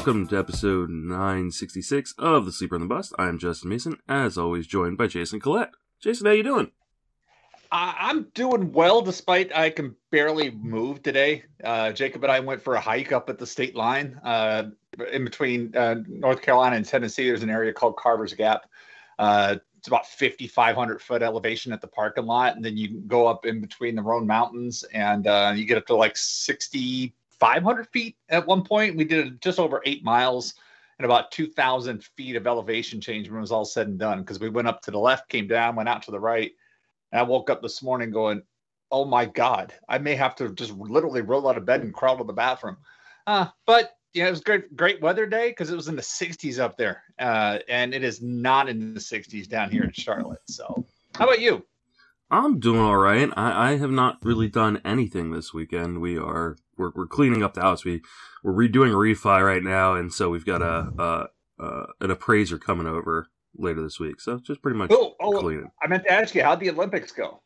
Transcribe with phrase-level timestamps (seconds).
[0.00, 3.12] Welcome to episode 966 of The Sleeper and the Bust.
[3.18, 5.72] I'm Justin Mason, as always joined by Jason Collette.
[6.00, 6.70] Jason, how you doing?
[7.70, 11.44] Uh, I'm doing well, despite I can barely move today.
[11.62, 14.70] Uh, Jacob and I went for a hike up at the state line uh,
[15.12, 17.26] in between uh, North Carolina and Tennessee.
[17.26, 18.70] There's an area called Carver's Gap.
[19.18, 23.44] Uh, it's about 5,500 foot elevation at the parking lot, and then you go up
[23.44, 26.16] in between the Roan Mountains, and uh, you get up to like
[27.40, 28.96] 6,500 feet at one point.
[28.96, 30.54] We did just over eight miles
[30.98, 34.20] and about 2,000 feet of elevation change when it was all said and done.
[34.20, 36.52] Because we went up to the left, came down, went out to the right,
[37.12, 38.42] and I woke up this morning going,
[38.90, 42.18] "Oh my God, I may have to just literally roll out of bed and crawl
[42.18, 42.76] to the bathroom."
[43.26, 46.58] Uh, but yeah, it was great, great weather day because it was in the 60s
[46.58, 50.42] up there, uh, and it is not in the 60s down here in Charlotte.
[50.46, 51.64] So, how about you?
[52.30, 53.28] I'm doing all right.
[53.36, 56.00] I, I have not really done anything this weekend.
[56.00, 57.84] We are we're, we're cleaning up the house.
[57.84, 58.02] We
[58.42, 62.58] we're redoing a refi right now, and so we've got a, a, a an appraiser
[62.58, 64.20] coming over later this week.
[64.20, 65.70] So just pretty much Oh, oh cleaning.
[65.82, 67.42] I meant to ask you, how'd the Olympics go?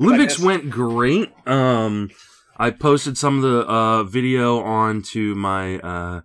[0.00, 1.32] Olympics went great.
[1.46, 2.10] Um,
[2.56, 6.20] I posted some of the uh, video onto my uh,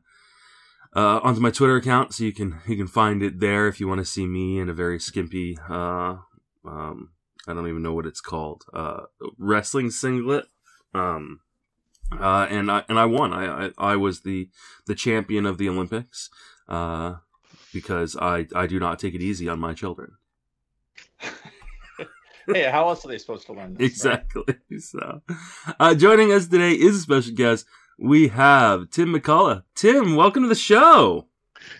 [0.95, 3.87] uh, onto my Twitter account, so you can you can find it there if you
[3.87, 5.57] want to see me in a very skimpy.
[5.69, 6.17] Uh,
[6.65, 7.09] um,
[7.47, 8.63] I don't even know what it's called.
[8.73, 9.01] Uh,
[9.37, 10.45] wrestling singlet.
[10.93, 11.41] Um,
[12.11, 13.33] uh, and I and I won.
[13.33, 14.49] I, I I was the
[14.85, 16.29] the champion of the Olympics.
[16.69, 17.15] Uh,
[17.73, 20.13] because I I do not take it easy on my children.
[22.53, 24.05] hey, how else are they supposed to learn this?
[24.05, 24.13] right?
[24.19, 24.55] Exactly.
[24.79, 25.21] So,
[25.79, 27.65] uh, joining us today is a special guest.
[27.99, 29.63] We have Tim McCullough.
[29.75, 31.27] Tim, welcome to the show.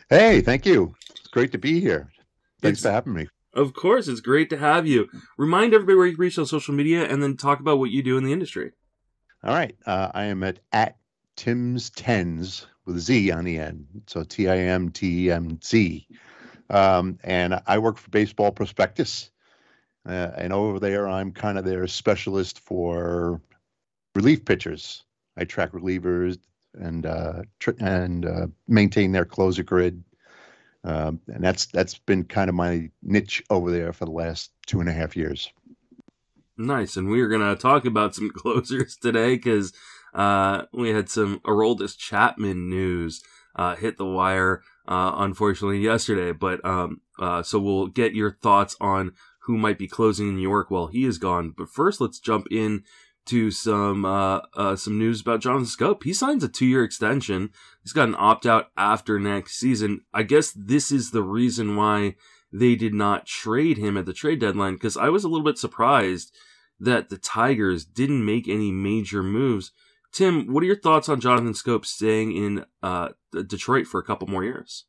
[0.10, 0.96] Hey, thank you.
[1.10, 2.12] It's great to be here.
[2.62, 3.28] Thanks It's- for having me.
[3.54, 5.10] Of course, it's great to have you.
[5.38, 8.18] Remind everybody where you reach on social media, and then talk about what you do
[8.18, 8.72] in the industry.
[9.44, 9.76] All right.
[9.86, 10.98] Uh, I am at, at
[11.36, 13.86] Tim's Tens with Z on the end.
[14.08, 16.08] So T I M T M Z.
[16.70, 19.30] Um, and I work for Baseball Prospectus.
[20.06, 23.42] Uh, and over there, I'm kind of their specialist for
[24.16, 25.04] relief pitchers.
[25.38, 26.40] I track relievers
[26.74, 30.04] and uh, tr- and uh, maintain their closer grid.
[30.84, 34.80] Um, and that's that's been kind of my niche over there for the last two
[34.80, 35.52] and a half years.
[36.58, 39.74] Nice, and we are going to talk about some closers today because
[40.14, 43.24] uh, we had some Aroldis Chapman news
[43.56, 46.32] uh, hit the wire, uh, unfortunately yesterday.
[46.32, 49.14] But um, uh, so we'll get your thoughts on
[49.44, 51.54] who might be closing in New York while he is gone.
[51.58, 52.84] But first, let's jump in
[53.26, 56.04] to some uh, uh, some news about Jonathan Schoop.
[56.04, 57.52] He signs a two year extension.
[57.82, 60.02] He's got an opt out after next season.
[60.14, 62.16] I guess this is the reason why
[62.52, 65.58] they did not trade him at the trade deadline because I was a little bit
[65.58, 66.36] surprised
[66.80, 69.72] that the Tigers didn't make any major moves.
[70.12, 73.10] Tim, what are your thoughts on Jonathan Schoop staying in uh,
[73.48, 74.86] Detroit for a couple more years?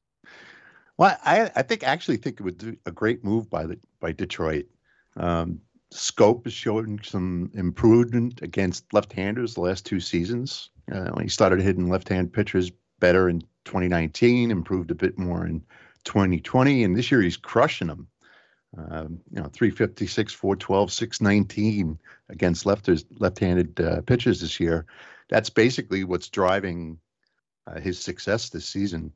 [0.98, 4.12] Well, I, I think actually think it would be a great move by the by
[4.12, 4.66] Detroit.
[5.16, 5.60] Um,
[5.94, 10.71] Schoop is showing some improvement against left-handers the last two seasons.
[10.93, 15.62] Uh, he started hitting left-hand pitchers better in 2019, improved a bit more in
[16.03, 18.09] 2020, and this year he's crushing them.
[18.77, 24.87] Um, you know, 356, 412, 619 against lefters, left-handed uh, pitchers this year.
[25.28, 26.99] That's basically what's driving
[27.69, 29.12] uh, his success this season.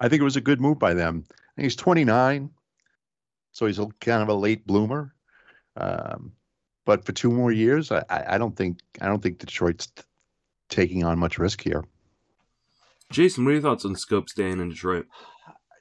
[0.00, 1.24] I think it was a good move by them.
[1.56, 2.50] And he's 29,
[3.50, 5.12] so he's a, kind of a late bloomer.
[5.76, 6.32] Um,
[6.84, 10.02] but for two more years, I, I I don't think I don't think Detroit's t-
[10.68, 11.84] taking on much risk here.
[13.10, 15.06] Jason, what are your thoughts on Schoop staying in Detroit?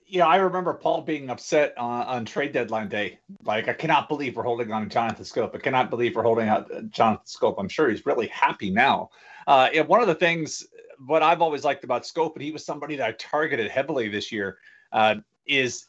[0.06, 3.20] Yeah, I remember Paul being upset on, on trade deadline day.
[3.46, 5.56] Like, I cannot believe we're holding on to Jonathan Schoop.
[5.56, 7.56] I cannot believe we're holding out uh, Jonathan Schoop.
[7.58, 9.10] I'm sure he's really happy now.
[9.48, 10.68] Uh, and one of the things,
[11.08, 14.34] what I've always liked about Schoop, and he was somebody that I targeted heavily this
[14.34, 14.58] year,
[14.92, 15.16] uh,
[15.46, 15.86] is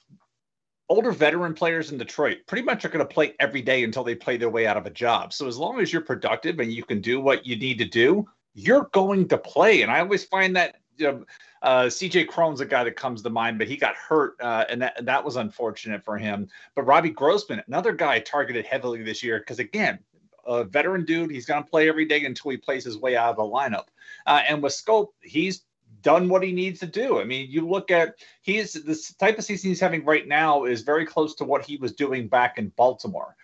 [0.88, 4.14] older veteran players in Detroit pretty much are going to play every day until they
[4.14, 5.32] play their way out of a job.
[5.32, 8.28] So as long as you're productive and you can do what you need to do,
[8.54, 9.82] you're going to play.
[9.82, 11.24] And I always find that you know,
[11.62, 14.82] uh, CJ Cron's a guy that comes to mind, but he got hurt, uh, and
[14.82, 16.48] that that was unfortunate for him.
[16.74, 19.98] But Robbie Grossman, another guy targeted heavily this year, because again,
[20.46, 23.30] a veteran dude, he's going to play every day until he plays his way out
[23.30, 23.86] of the lineup.
[24.26, 25.62] Uh, and with Schoop, he's
[26.02, 27.20] done what he needs to do.
[27.20, 30.82] I mean, you look at he's the type of season he's having right now is
[30.82, 33.36] very close to what he was doing back in Baltimore.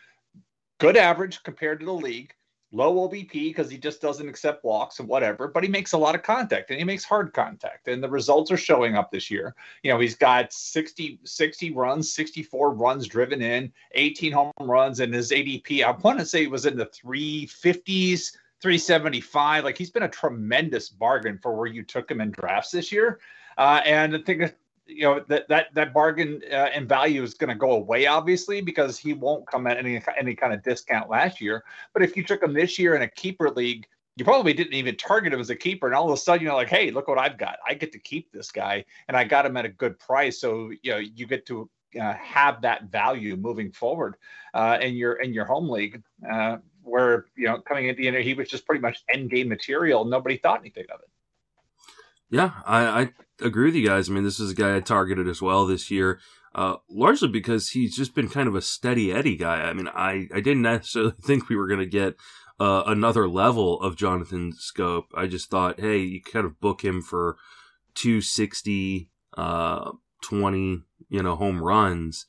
[0.78, 2.34] Good average compared to the league
[2.72, 6.14] low OBP because he just doesn't accept walks and whatever, but he makes a lot
[6.14, 7.88] of contact and he makes hard contact.
[7.88, 9.54] And the results are showing up this year.
[9.82, 15.14] You know, he's got 60, 60 runs, 64 runs driven in, 18 home runs, and
[15.14, 19.64] his ADP, I want to say was in the 350s, 375.
[19.64, 23.20] Like he's been a tremendous bargain for where you took him in drafts this year.
[23.56, 24.54] Uh, and I think
[24.88, 28.60] you know that that that bargain uh, in value is going to go away obviously
[28.60, 31.62] because he won't come at any any kind of discount last year
[31.92, 34.96] but if you took him this year in a keeper league you probably didn't even
[34.96, 37.18] target him as a keeper and all of a sudden you're like hey look what
[37.18, 39.98] i've got i get to keep this guy and i got him at a good
[39.98, 41.68] price so you know you get to
[42.00, 44.16] uh, have that value moving forward
[44.54, 46.56] uh, in your in your home league uh,
[46.88, 50.04] where you know coming into the end he was just pretty much end game material
[50.04, 51.08] nobody thought anything of it
[52.30, 54.08] yeah, I, I agree with you guys.
[54.08, 56.20] I mean, this is a guy I targeted as well this year,
[56.54, 59.62] uh, largely because he's just been kind of a steady Eddie guy.
[59.62, 62.16] I mean, I, I didn't necessarily think we were going to get
[62.60, 65.04] uh, another level of Jonathan Schoop.
[65.14, 67.36] I just thought, hey, you kind of book him for
[67.94, 69.92] 260, uh,
[70.22, 72.26] 20, you know, home runs,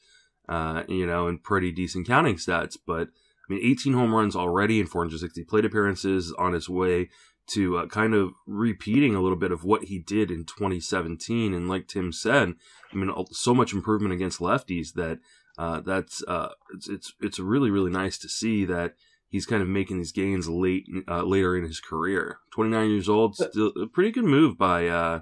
[0.47, 2.77] uh, you know, and pretty decent counting stats.
[2.88, 3.09] But
[3.53, 7.09] mean, 18 home runs already in 460 plate appearances on his way
[7.47, 11.53] to uh, kind of repeating a little bit of what he did in 2017.
[11.53, 12.53] And like Tim said,
[12.91, 15.19] I mean, so much improvement against lefties that
[15.57, 18.93] uh, that's uh, it's, it's it's really really nice to see that
[19.27, 22.39] he's kind of making these gains late uh, later in his career.
[22.51, 25.19] 29 years old, still a pretty good move by uh,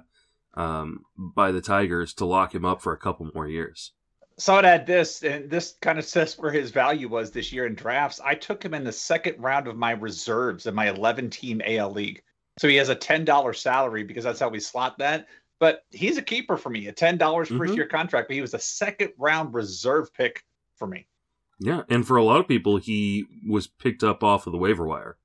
[0.54, 3.92] um, by the Tigers to lock him up for a couple more years.
[4.38, 7.66] So I'd add this, and this kind of says where his value was this year
[7.66, 8.20] in drafts.
[8.24, 11.90] I took him in the second round of my reserves in my 11 team AL
[11.90, 12.22] league.
[12.58, 15.26] So he has a $10 salary because that's how we slot that.
[15.58, 17.58] But he's a keeper for me, a $10 mm-hmm.
[17.58, 18.28] first year contract.
[18.28, 20.44] But he was a second round reserve pick
[20.76, 21.08] for me.
[21.58, 21.82] Yeah.
[21.88, 25.16] And for a lot of people, he was picked up off of the waiver wire.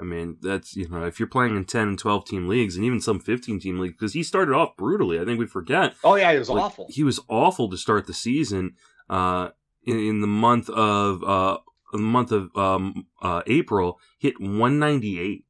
[0.00, 2.84] I mean, that's, you know, if you're playing in 10 and 12 team leagues and
[2.84, 5.20] even some 15 team leagues, because he started off brutally.
[5.20, 5.94] I think we forget.
[6.02, 6.86] Oh, yeah, he was like, awful.
[6.88, 8.76] He was awful to start the season
[9.10, 9.50] uh,
[9.84, 11.58] in, in, the month of, uh,
[11.92, 15.44] the month of um, uh, April, hit 198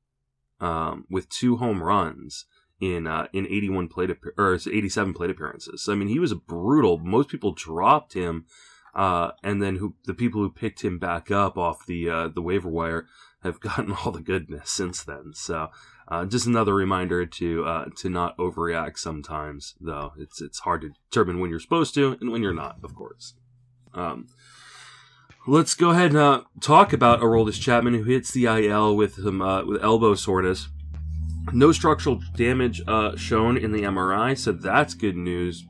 [0.61, 2.47] um, with two home runs
[2.81, 5.83] in uh, in 81 plate or 87 plate appearances.
[5.83, 6.99] So, I mean, he was brutal.
[6.99, 8.47] Most people dropped him,
[8.95, 12.43] uh, and then who the people who picked him back up off the uh, the
[12.43, 13.07] waiver wire
[13.43, 15.33] have gotten all the goodness since then.
[15.35, 15.71] So
[16.09, 20.13] uh, just another reminder to uh, to not overreact sometimes, though.
[20.19, 23.35] It's it's hard to determine when you're supposed to and when you're not, of course.
[23.95, 24.27] Um,
[25.47, 29.41] let's go ahead and uh, talk about Aroldis Chapman, who hits the IL with some
[29.41, 30.69] uh, with elbow soreness.
[31.53, 35.65] No structural damage uh, shown in the MRI, so that's good news.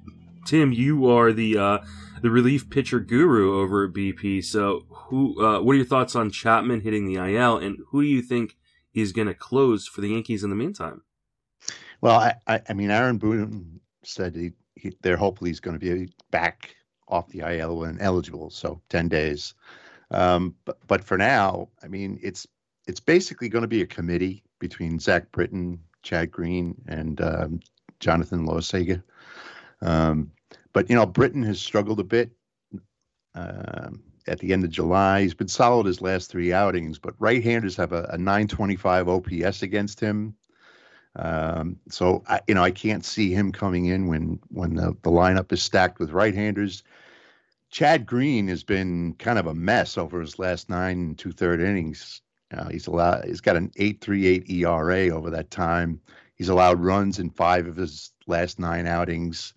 [0.47, 1.79] Tim, you are the uh,
[2.23, 4.45] the relief pitcher guru over at BP.
[4.45, 5.45] So, who?
[5.45, 8.57] Uh, what are your thoughts on Chapman hitting the IL, and who do you think
[8.95, 11.03] is going to close for the Yankees in the meantime?
[12.01, 15.81] Well, I, I, I mean, Aaron Boone said he, he, they're hopefully he's going to
[15.81, 16.75] be back
[17.09, 19.55] off the IL when eligible, so ten days.
[20.11, 22.47] Um, but but for now, I mean, it's
[22.87, 27.61] it's basically going to be a committee between Zach Britton, Chad Green, and um,
[28.01, 29.03] Jonathan Loaisiga.
[29.83, 30.33] Um,
[30.73, 32.31] but you know, Britton has struggled a bit
[33.35, 35.23] um, at the end of July.
[35.23, 40.01] He's been solid his last three outings, but right-handers have a, a 925 OPS against
[40.01, 40.35] him.
[41.17, 45.11] Um, so I, you know, I can't see him coming in when when the, the
[45.11, 46.85] lineup is stacked with right-handers.
[47.71, 51.61] Chad Green has been kind of a mess over his last nine and two third
[51.61, 52.23] innings.
[52.53, 53.25] Uh, he's allowed.
[53.25, 56.01] He's got an eight three eight ERA over that time.
[56.35, 59.55] He's allowed runs in five of his last nine outings.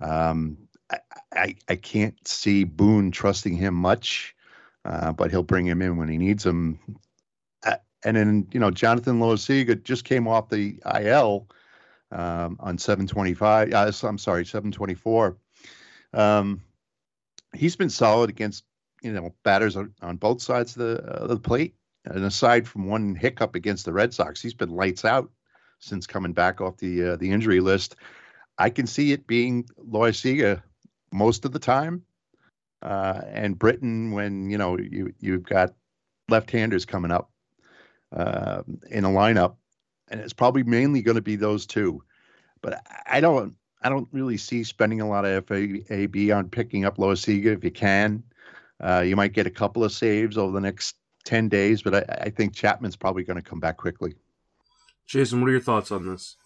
[0.00, 0.56] Um,
[0.90, 0.98] I,
[1.32, 4.34] I, I can't see Boone trusting him much,
[4.84, 6.78] uh, but he'll bring him in when he needs him.
[7.64, 11.48] Uh, and then you know Jonathan Loaisiga just came off the IL
[12.12, 13.72] um, on 725.
[13.72, 15.36] Uh, I'm sorry, 724.
[16.14, 16.62] Um,
[17.54, 18.64] he's been solid against
[19.02, 21.74] you know batters on, on both sides of the, uh, the plate.
[22.04, 25.30] And aside from one hiccup against the Red Sox, he's been lights out
[25.80, 27.96] since coming back off the uh, the injury list.
[28.58, 30.62] I can see it being Loaisiga
[31.12, 32.02] most of the time,
[32.82, 35.74] uh, and Britton, when you know you you've got
[36.28, 37.30] left-handers coming up
[38.14, 39.56] uh, in a lineup,
[40.08, 42.02] and it's probably mainly going to be those two.
[42.60, 46.98] But I don't I don't really see spending a lot of FAAB on picking up
[46.98, 48.22] Loaisiga if you can.
[48.80, 52.22] Uh, you might get a couple of saves over the next 10 days, but I,
[52.22, 54.14] I think Chapman's probably going to come back quickly.
[55.06, 56.36] Jason, what are your thoughts on this?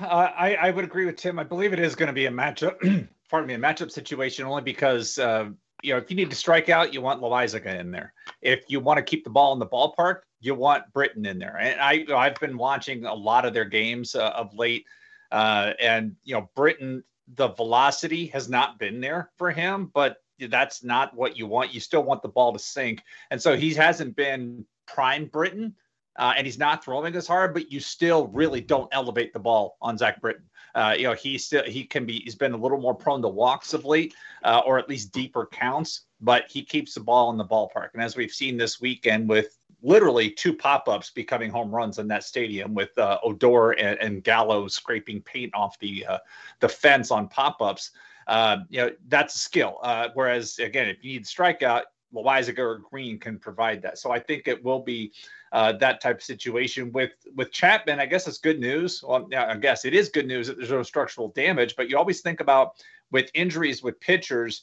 [0.00, 1.38] Uh, I, I would agree with Tim.
[1.38, 2.78] I believe it is going to be a matchup,
[3.30, 5.48] pardon me, a matchup situation only because, uh,
[5.82, 8.12] you know, if you need to strike out, you want Loaisiga in there.
[8.42, 11.56] If you want to keep the ball in the ballpark, you want Britton in there.
[11.58, 14.84] And I, I've been watching a lot of their games uh, of late.
[15.30, 17.02] Uh, and you know, Britton,
[17.34, 21.72] the velocity has not been there for him, but that's not what you want.
[21.72, 25.74] You still want the ball to sink, and so he hasn't been prime Britton.
[26.16, 29.76] Uh, and he's not throwing as hard, but you still really don't elevate the ball
[29.80, 30.44] on Zach Britton.
[30.74, 33.28] Uh, you know, he still he can be he's been a little more prone to
[33.28, 37.36] walks of late, uh, or at least deeper counts, but he keeps the ball in
[37.36, 37.90] the ballpark.
[37.94, 42.24] And as we've seen this weekend with literally two pop-ups becoming home runs in that
[42.24, 46.18] stadium with uh, Odor and, and, Gallo scraping paint off the uh,
[46.60, 47.90] the fence on pop-ups.
[48.26, 49.78] Uh, you know that's a skill.
[49.82, 51.82] Uh, whereas again, if you need strikeout,
[52.14, 53.98] Loaisiga or Green can provide that.
[53.98, 55.12] So I think it will be
[55.52, 58.00] uh, that type of situation with with Chapman.
[58.00, 59.02] I guess it's good news.
[59.06, 61.76] Well, I guess it is good news that there's no structural damage.
[61.76, 64.62] But you always think about with injuries with pitchers,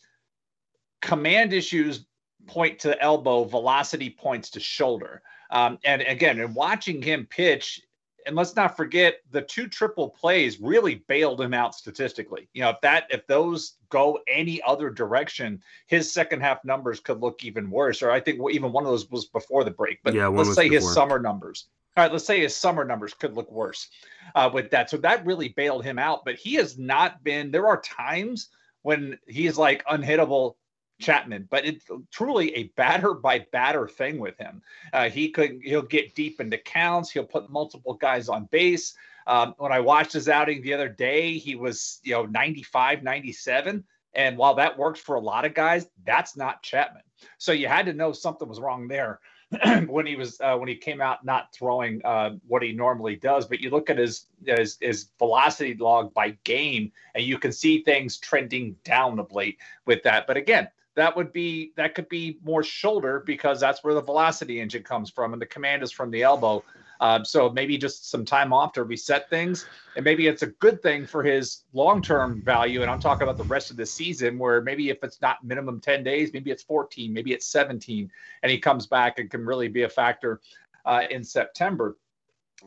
[1.01, 2.05] command issues
[2.47, 5.21] point to elbow, velocity points to shoulder.
[5.51, 7.81] Um, and again, in watching him pitch,
[8.25, 12.47] and let's not forget the two triple plays really bailed him out statistically.
[12.53, 17.21] You know, if that if those go any other direction, his second half numbers could
[17.21, 18.01] look even worse.
[18.01, 19.99] Or I think even one of those was before the break.
[20.03, 20.87] But yeah, let's say before.
[20.87, 21.67] his summer numbers.
[21.97, 23.89] All right, let's say his summer numbers could look worse
[24.35, 24.89] uh, with that.
[24.89, 26.23] So that really bailed him out.
[26.23, 27.51] But he has not been.
[27.51, 28.49] There are times
[28.83, 30.55] when he's like unhittable
[31.01, 34.61] Chapman, but it's truly a batter by batter thing with him.
[34.93, 37.11] Uh, he could he'll get deep into counts.
[37.11, 38.93] He'll put multiple guys on base.
[39.27, 43.83] Um, when I watched his outing the other day, he was you know 95, 97.
[44.13, 47.03] And while that works for a lot of guys, that's not Chapman.
[47.37, 49.19] So you had to know something was wrong there
[49.87, 53.45] when he was uh, when he came out not throwing uh, what he normally does.
[53.45, 57.83] But you look at his, his his velocity log by game, and you can see
[57.83, 60.27] things trending down of late with that.
[60.27, 64.59] But again, that would be that could be more shoulder because that's where the velocity
[64.59, 66.63] engine comes from and the command is from the elbow.
[66.99, 69.65] Um, so maybe just some time off to reset things.
[69.95, 72.81] And maybe it's a good thing for his long-term value.
[72.81, 75.79] And i'm talking about the rest of the season where maybe if it's not minimum
[75.79, 78.11] 10 days maybe it's 14 maybe it's 17
[78.43, 80.41] and he comes back and can really be a factor
[80.85, 81.97] uh, in september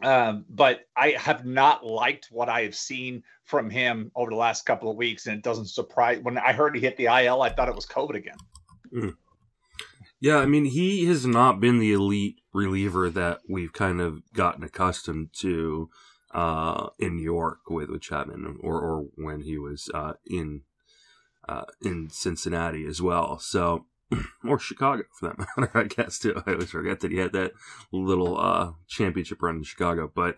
[0.03, 4.67] um, but I have not liked what I have seen from him over the last
[4.67, 6.21] couple of weeks, and it doesn't surprise.
[6.23, 8.37] When I heard he hit the IL, I thought it was COVID again.
[8.95, 9.15] Mm.
[10.21, 14.65] Yeah, I mean, he has not been the elite reliever that we've kind of gotten
[14.65, 15.91] accustomed to
[16.33, 20.63] uh, in New York with, with Chapman, or or when he was uh, in
[21.49, 23.39] uh, in Cincinnati as well.
[23.39, 23.87] So
[24.45, 26.41] or Chicago for that matter, I guess too.
[26.47, 27.53] I always forget that he had that
[27.93, 30.11] little uh, championship run in Chicago.
[30.15, 30.37] But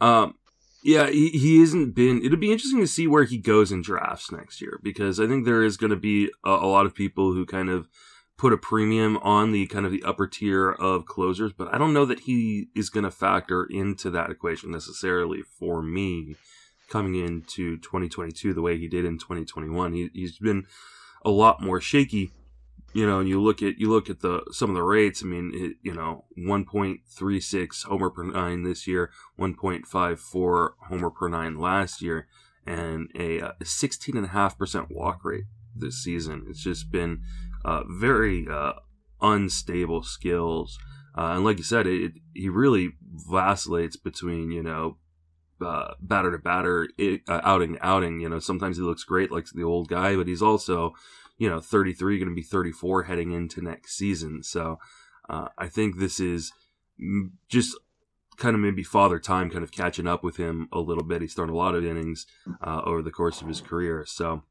[0.00, 0.34] um,
[0.82, 2.24] yeah, he, he hasn't been.
[2.24, 5.44] It'll be interesting to see where he goes in drafts next year because I think
[5.44, 7.88] there is going to be a, a, lot of people who kind of
[8.36, 11.94] put a premium on the kind of the upper tier of closers, but I don't
[11.94, 16.34] know that he is going to factor into that equation necessarily for me
[16.90, 19.92] coming into 2022 the way he did in 2021.
[19.92, 20.66] He, he's been
[21.24, 22.32] a lot more shaky
[22.94, 25.22] you know, and you look at you look at the some of the rates.
[25.22, 31.58] I mean, it, you know, 1.36 homer per nine this year, 1.54 homer per nine
[31.58, 32.28] last year,
[32.64, 36.46] and a, uh, a 16.5% walk rate this season.
[36.48, 37.22] It's just been
[37.64, 38.74] uh, very uh,
[39.20, 40.78] unstable skills.
[41.18, 42.92] Uh, and like you said, it, it, he really
[43.28, 44.98] vacillates between you know
[45.60, 48.20] uh, batter to batter, it, uh, outing to outing.
[48.20, 50.94] You know, sometimes he looks great like the old guy, but he's also
[51.38, 54.42] you know 33 going to be 34 heading into next season.
[54.42, 54.78] So
[55.28, 56.52] uh, i think this is
[57.48, 57.76] just
[58.36, 61.22] kind of maybe father time kind of catching up with him a little bit.
[61.22, 62.26] He's thrown a lot of innings
[62.60, 64.04] uh, over the course of his career.
[64.06, 64.42] So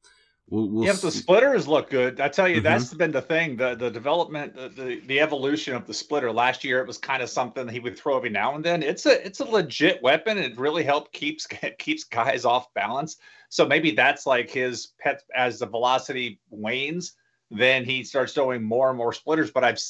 [0.54, 2.22] We'll, we'll yeah, the splitters look good.
[2.22, 2.64] I tell you, mm-hmm.
[2.64, 3.58] that's been the thing.
[3.58, 6.32] The the development, the, the, the evolution of the splitter.
[6.32, 8.84] Last year, it was kind of something he would throw every now and then.
[8.84, 10.38] It's a it's a legit weapon.
[10.38, 11.48] It really helps keeps
[11.80, 13.18] keeps guys off balance.
[13.50, 17.14] So maybe that's like his pet as the velocity wanes,
[17.50, 19.50] then he starts throwing more and more splitters.
[19.50, 19.82] But I've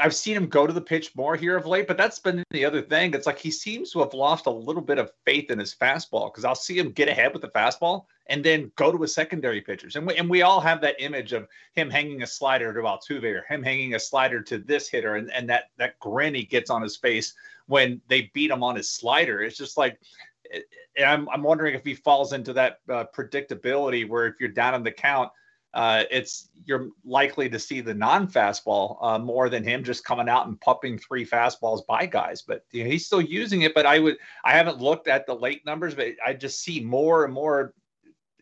[0.00, 2.64] I've seen him go to the pitch more here of late, but that's been the
[2.64, 3.14] other thing.
[3.14, 6.32] It's like he seems to have lost a little bit of faith in his fastball
[6.32, 9.60] because I'll see him get ahead with the fastball and then go to his secondary
[9.60, 9.94] pitchers.
[9.94, 13.24] And we, and we all have that image of him hanging a slider to Altuve
[13.24, 16.70] or him hanging a slider to this hitter and, and that, that grin he gets
[16.70, 17.34] on his face
[17.66, 19.42] when they beat him on his slider.
[19.42, 20.00] It's just like
[21.04, 24.82] I'm, I'm wondering if he falls into that uh, predictability where if you're down in
[24.82, 25.30] the count,
[25.74, 30.46] uh, it's you're likely to see the non-fastball uh, more than him just coming out
[30.46, 32.42] and pumping three fastballs by guys.
[32.42, 33.74] But you know, he's still using it.
[33.74, 37.24] But I would I haven't looked at the late numbers, but I just see more
[37.24, 37.74] and more,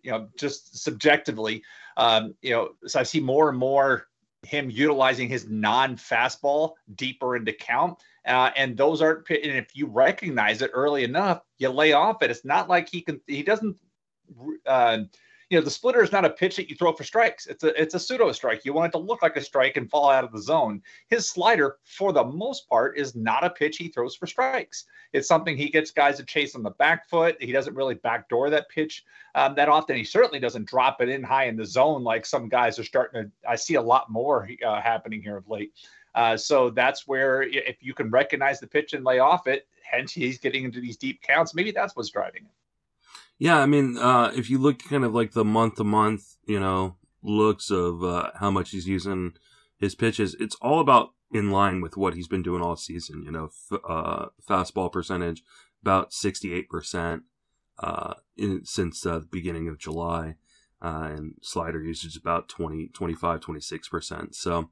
[0.02, 1.62] you know, just subjectively,
[1.96, 4.06] um, you know, so I see more and more
[4.44, 7.98] him utilizing his non-fastball deeper into count.
[8.24, 12.30] Uh, and those aren't, and if you recognize it early enough, you lay off it.
[12.30, 13.76] It's not like he can, he doesn't,
[14.66, 14.98] uh,
[15.48, 17.46] you know, the splitter is not a pitch that you throw for strikes.
[17.46, 18.64] It's a it's a pseudo strike.
[18.64, 20.82] You want it to look like a strike and fall out of the zone.
[21.06, 24.86] His slider, for the most part, is not a pitch he throws for strikes.
[25.12, 27.36] It's something he gets guys to chase on the back foot.
[27.40, 29.04] He doesn't really backdoor that pitch
[29.36, 29.96] um, that often.
[29.96, 33.24] He certainly doesn't drop it in high in the zone like some guys are starting
[33.24, 33.30] to.
[33.48, 35.72] I see a lot more uh, happening here of late.
[36.16, 40.12] Uh, so that's where if you can recognize the pitch and lay off it, hence
[40.12, 41.54] he's getting into these deep counts.
[41.54, 42.50] Maybe that's what's driving it.
[43.38, 46.58] Yeah, I mean, uh, if you look kind of like the month to month, you
[46.58, 49.34] know, looks of uh, how much he's using
[49.78, 53.22] his pitches, it's all about in line with what he's been doing all season.
[53.24, 55.42] You know, f- uh, fastball percentage
[55.82, 57.24] about sixty eight percent
[57.78, 58.14] uh,
[58.64, 60.36] since uh, the beginning of July,
[60.80, 64.34] uh, and slider usage about 20, 25, 26 percent.
[64.34, 64.70] So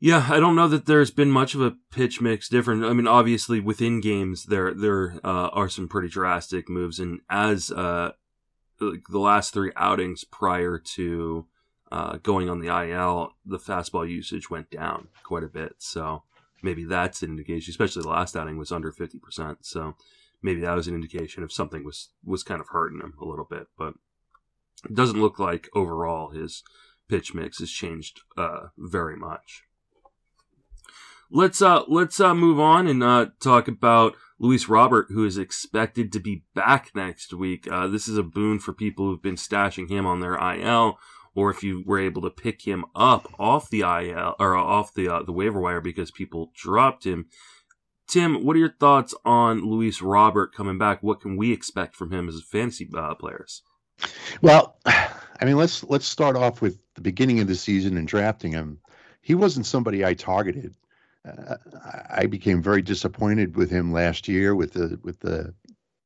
[0.00, 2.84] yeah, I don't know that there's been much of a pitch mix different.
[2.84, 7.70] I mean, obviously within games there there uh, are some pretty drastic moves, and as
[7.70, 8.12] uh,
[8.78, 11.46] the last three outings prior to
[11.92, 15.76] uh, going on the IL, the fastball usage went down quite a bit.
[15.78, 16.24] So
[16.62, 17.70] maybe that's an indication.
[17.70, 19.58] Especially the last outing was under fifty percent.
[19.62, 19.94] So
[20.42, 23.46] maybe that was an indication of something was was kind of hurting him a little
[23.48, 23.68] bit.
[23.78, 23.94] But
[24.84, 26.62] it doesn't look like overall his
[27.08, 29.64] pitch mix has changed uh, very much
[31.30, 36.12] let's uh let's uh move on and uh talk about Luis Robert, who is expected
[36.12, 37.70] to be back next week.
[37.70, 40.98] Uh, this is a boon for people who've been stashing him on their IL,
[41.34, 45.08] or if you were able to pick him up off the IL or off the
[45.08, 47.26] uh, the waiver wire because people dropped him.
[48.06, 51.02] Tim, what are your thoughts on Luis Robert coming back?
[51.02, 53.62] What can we expect from him as a fantasy uh, players?
[54.42, 58.52] Well, I mean, let's let's start off with the beginning of the season and drafting
[58.52, 58.80] him.
[59.22, 60.74] He wasn't somebody I targeted
[61.24, 65.54] I became very disappointed with him last year with the with the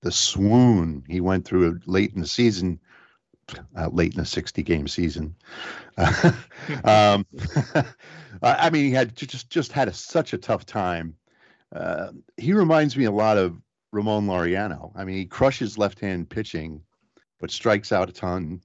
[0.02, 2.78] the swoon he went through late in the season,
[3.76, 5.34] uh, late in a sixty game season.
[6.84, 7.26] um,
[8.43, 11.16] I mean, he had just just had a, such a tough time.
[11.75, 13.60] Uh, he reminds me a lot of
[13.93, 14.93] Ramon Laureano.
[14.95, 16.82] I mean, he crushes left hand pitching,
[17.40, 18.60] but strikes out a ton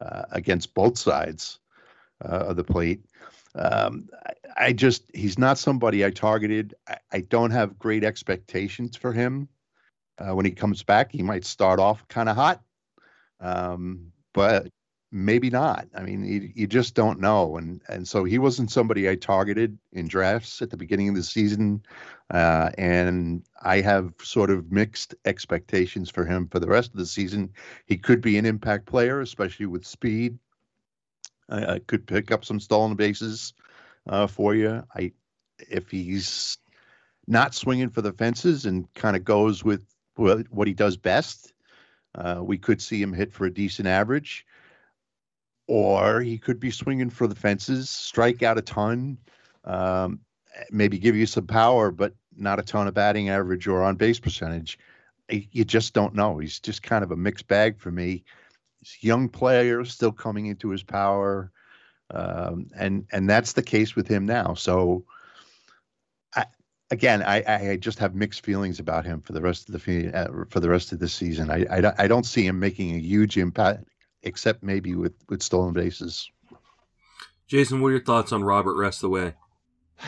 [0.00, 1.58] uh, against both sides
[2.24, 3.02] uh, of the plate.
[3.56, 6.74] Um, I, I, just he's not somebody I targeted.
[6.88, 9.48] I, I don't have great expectations for him.
[10.18, 12.62] Uh, when he comes back, he might start off kind of hot,
[13.40, 14.68] um, but
[15.12, 15.86] maybe not.
[15.94, 17.56] I mean, you, you just don't know.
[17.56, 21.22] And and so he wasn't somebody I targeted in drafts at the beginning of the
[21.22, 21.82] season,
[22.30, 27.06] uh, and I have sort of mixed expectations for him for the rest of the
[27.06, 27.52] season.
[27.86, 30.38] He could be an impact player, especially with speed.
[31.48, 33.54] I, could pick up some stolen bases
[34.08, 34.82] uh, for you.
[34.94, 35.12] I
[35.58, 36.58] if he's
[37.26, 39.84] not swinging for the fences and kind of goes with
[40.16, 41.52] what, what he does best,
[42.14, 44.46] uh, we could see him hit for a decent average.
[45.68, 49.18] Or he could be swinging for the fences, strike out a ton,
[49.64, 50.20] um,
[50.70, 54.20] maybe give you some power, but not a ton of batting average or on base
[54.20, 54.78] percentage.
[55.28, 56.38] You just don't know.
[56.38, 58.22] He's just kind of a mixed bag for me
[59.00, 61.52] young player still coming into his power,
[62.10, 64.54] um, and and that's the case with him now.
[64.54, 65.04] So,
[66.34, 66.46] I,
[66.90, 70.44] again, I, I just have mixed feelings about him for the rest of the uh,
[70.50, 71.50] for the rest of the season.
[71.50, 73.84] I, I I don't see him making a huge impact,
[74.22, 76.30] except maybe with with stolen bases.
[77.48, 79.34] Jason, what are your thoughts on Robert rest of the way?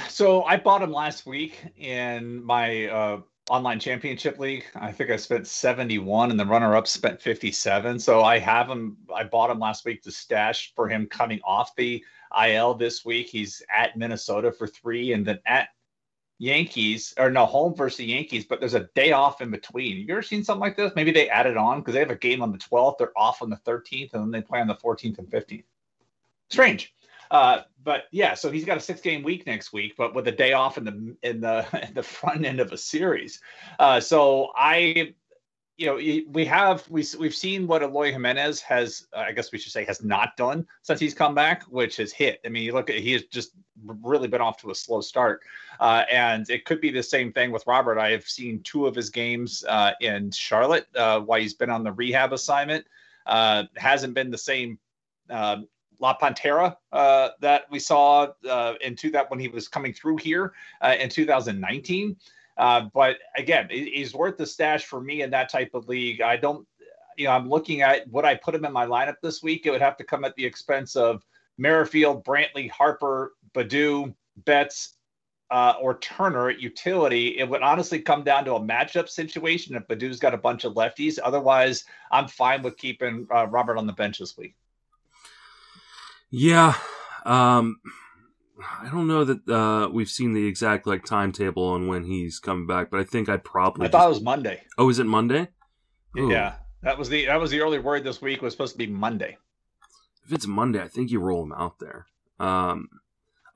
[0.08, 4.64] So I bought him last week in my uh, online championship league.
[4.76, 7.98] I think I spent 71 and the runner up spent 57.
[7.98, 11.74] So I have him, I bought him last week to stash for him coming off
[11.76, 12.04] the
[12.46, 13.28] IL this week.
[13.28, 15.68] He's at Minnesota for three and then at
[16.38, 19.96] Yankees or no home versus the Yankees, but there's a day off in between.
[19.96, 20.92] You ever seen something like this?
[20.94, 23.50] Maybe they added on because they have a game on the 12th, they're off on
[23.50, 25.64] the 13th, and then they play on the 14th and 15th.
[26.48, 26.94] Strange.
[27.30, 30.32] Uh, but yeah, so he's got a six game week next week, but with a
[30.32, 33.40] day off in the in the in the front end of a series.
[33.78, 35.14] Uh, so I,
[35.76, 35.94] you know,
[36.30, 39.84] we have we we've seen what Eloy Jimenez has, uh, I guess we should say,
[39.84, 42.40] has not done since he's come back, which has hit.
[42.44, 43.52] I mean, you look at he has just
[44.02, 45.42] really been off to a slow start,
[45.78, 47.98] uh, and it could be the same thing with Robert.
[47.98, 51.84] I have seen two of his games uh, in Charlotte uh, while he's been on
[51.84, 52.84] the rehab assignment.
[53.26, 54.78] hasn't been the same
[56.00, 60.16] La Pantera uh, that we saw uh, in two that when he was coming through
[60.18, 62.16] here uh, in 2019.
[62.56, 66.20] Uh, but again, he's worth the stash for me in that type of league.
[66.20, 66.66] I don't,
[67.16, 69.64] you know, I'm looking at what I put him in my lineup this week.
[69.64, 71.24] It would have to come at the expense of
[71.56, 74.98] Merrifield, Brantley, Harper, Baddoo, Betts,
[75.50, 77.38] uh, or Turner at utility.
[77.38, 80.74] It would honestly come down to a matchup situation if Baddoo's got a bunch of
[80.74, 81.18] lefties.
[81.22, 84.54] Otherwise, I'm fine with keeping uh, Robert on the bench this week.
[86.30, 86.74] Yeah.
[87.24, 87.80] Um,
[88.80, 92.66] I don't know that uh, we've seen the exact like timetable on when he's coming
[92.66, 93.86] back, but I think I'd probably.
[93.86, 94.62] I thought it was Monday.
[94.76, 95.48] Oh, is it Monday?
[96.18, 96.30] Ooh.
[96.30, 98.86] Yeah, that was the that was the early word this week was supposed to be
[98.86, 99.36] Monday.
[100.24, 102.06] If it's Monday, I think you roll him out there.
[102.40, 102.88] Um,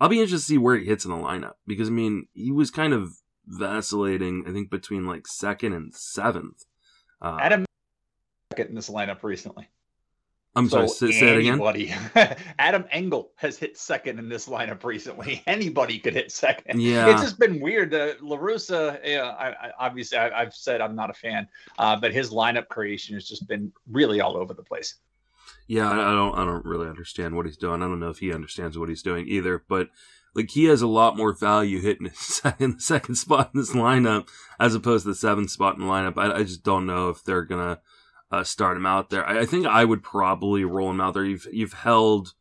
[0.00, 2.52] I'll be interested to see where he hits in the lineup because I mean he
[2.52, 3.12] was kind of
[3.46, 4.44] vacillating.
[4.46, 6.64] I think between like second and seventh.
[7.20, 7.64] Uh, Adam
[8.52, 9.68] second in this lineup recently.
[10.54, 12.36] I'm so sorry, say, anybody, it again.
[12.58, 15.42] Adam Engel has hit second in this lineup recently.
[15.46, 16.80] Anybody could hit second.
[16.80, 17.10] Yeah.
[17.10, 17.90] It's just been weird.
[17.90, 21.98] The La Russa, yeah, I, I, obviously, I, have said I'm not a fan, uh,
[21.98, 24.96] but his lineup creation has just been really all over the place.
[25.68, 27.82] Yeah, I, I don't, I don't really understand what he's doing.
[27.82, 29.88] I don't know if he understands what he's doing either, but
[30.34, 32.06] like he has a lot more value hitting
[32.58, 35.86] in the second spot in this lineup as opposed to the seventh spot in the
[35.86, 36.18] lineup.
[36.18, 37.80] I, I just don't know if they're gonna
[38.32, 39.28] uh, start him out there.
[39.28, 41.24] I, I, think I would probably roll him out there.
[41.24, 42.32] You've you've held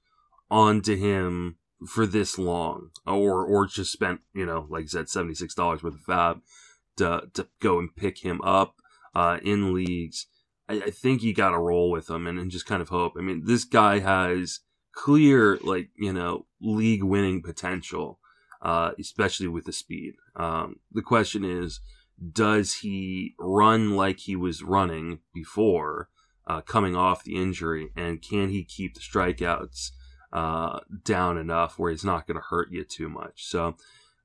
[0.50, 5.10] on to him for this long, or or just spent you know like I said
[5.10, 6.42] seventy six dollars worth of FAAB
[6.98, 8.76] to to go and pick him up
[9.14, 10.28] uh, in leagues.
[10.70, 13.14] I, I think you got to roll with him and, and just kind of hope.
[13.18, 14.62] I mean, this guy has
[14.94, 18.20] clear like you know league winning potential,
[18.62, 20.14] uh, especially with the speed.
[20.38, 21.82] Um, the question is
[22.32, 26.10] does he run like he was running before
[26.48, 29.92] uh, coming off the injury, and can he keep the strikeouts
[30.34, 33.46] uh, down enough where he's not going to hurt you too much?
[33.46, 33.76] So.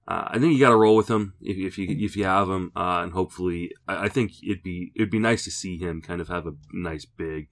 [0.09, 2.49] Uh, I think you got to roll with him if, if, you if you have
[2.49, 6.01] him, uh, and hopefully, I, I, think it'd be it'd be nice to see him
[6.01, 7.49] kind of have a nice big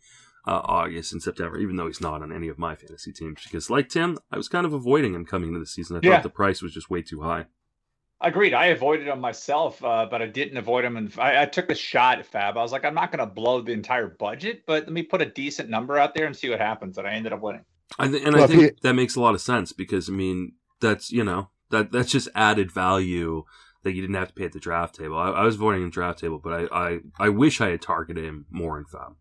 [0.46, 3.42] uh, August and September, even though he's not on any of my fantasy teams.
[3.42, 5.96] Because like Tim, I was kind of avoiding him coming into the season.
[5.96, 6.14] I yeah.
[6.14, 7.46] thought the price was just way too high.
[8.24, 8.54] Agreed.
[8.54, 10.96] I avoided him myself, uh, but I didn't avoid him.
[10.96, 12.56] And I, I, took a shot at FAAB.
[12.56, 15.20] I was like, I'm not going to blow the entire budget, but let me put
[15.20, 16.96] a decent number out there and see what happens.
[16.96, 17.66] And I ended up winning.
[17.98, 18.70] I th- and well, I think he...
[18.82, 22.28] that makes a lot of sense because I mean that's you know that that's just
[22.34, 23.44] added value
[23.82, 25.18] that you didn't have to pay at the draft table.
[25.18, 28.24] I, I was avoiding him draft table, but I, I I wish I had targeted
[28.24, 29.14] him more in FAAB.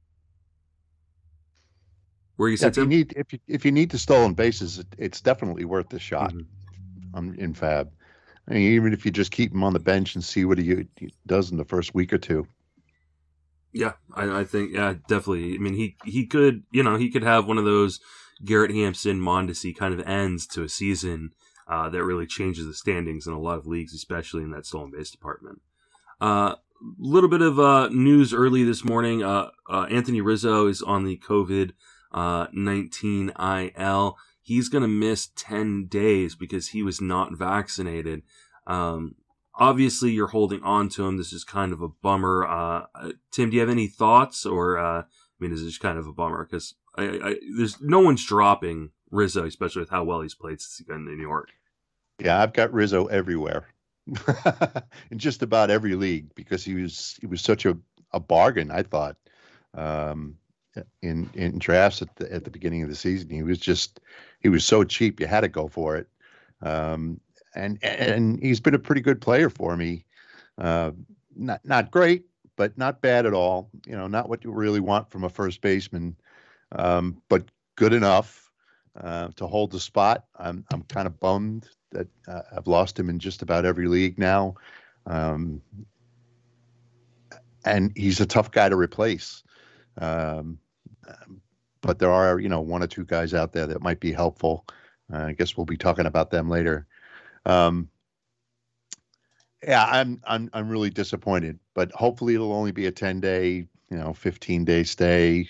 [2.37, 4.87] Where you yeah, if you need if you if you need the stolen bases, it,
[4.97, 7.17] it's definitely worth the shot mm-hmm.
[7.17, 7.89] um, in FAAB.
[8.47, 10.87] Mean, even if you just keep him on the bench and see what he,
[11.25, 12.47] does in the first week or two.
[13.71, 15.55] Yeah, I, I, think yeah, definitely.
[15.55, 17.99] I mean, he he could you know he could have one of those
[18.45, 21.31] Garrett Hampson Mondesi kind of ends to a season
[21.67, 24.91] uh, that really changes the standings in a lot of leagues, especially in that stolen
[24.91, 25.61] base department.
[26.21, 26.55] A uh,
[26.99, 29.23] little bit of uh, news early this morning.
[29.23, 31.71] Uh, uh, Anthony Rizzo is on the COVID
[32.11, 38.21] uh, 19 IL he's going to miss 10 days because he was not vaccinated.
[38.67, 39.15] Um,
[39.55, 41.17] obviously, you're holding on to him.
[41.17, 42.45] This is kind of a bummer.
[42.45, 44.45] Uh, uh Tim, do you have any thoughts?
[44.45, 45.05] Or, uh, I
[45.39, 46.45] mean, is this kind of a bummer?
[46.45, 50.77] Because I, I, there's no one's dropping Rizzo, especially with how well he's played since
[50.77, 51.49] he got in New York.
[52.19, 53.67] Yeah, I've got Rizzo everywhere.
[55.11, 57.77] in just about every league because he was he was such a,
[58.11, 59.15] a bargain, I thought.
[59.73, 60.37] Um,
[61.01, 63.29] in in drafts at the at the beginning of the season.
[63.29, 63.99] He was just
[64.39, 66.07] he was so cheap, you had to go for it.
[66.61, 67.19] Um,
[67.55, 70.05] and and he's been a pretty good player for me.
[70.57, 70.91] Uh,
[71.35, 73.69] not not great, but not bad at all.
[73.85, 76.15] You know, not what you really want from a first baseman,
[76.73, 78.51] um, but good enough
[78.99, 80.25] uh, to hold the spot.
[80.37, 84.17] I'm I'm kind of bummed that uh, I've lost him in just about every league
[84.17, 84.55] now.
[85.05, 85.61] Um,
[87.65, 89.43] and he's a tough guy to replace.
[89.97, 90.59] Um,
[91.81, 94.65] but there are, you know, one or two guys out there that might be helpful.
[95.13, 96.87] Uh, I guess we'll be talking about them later.
[97.45, 97.89] Um,
[99.61, 103.97] yeah, I'm I'm I'm really disappointed, but hopefully it'll only be a 10 day, you
[103.97, 105.49] know, 15 day stay.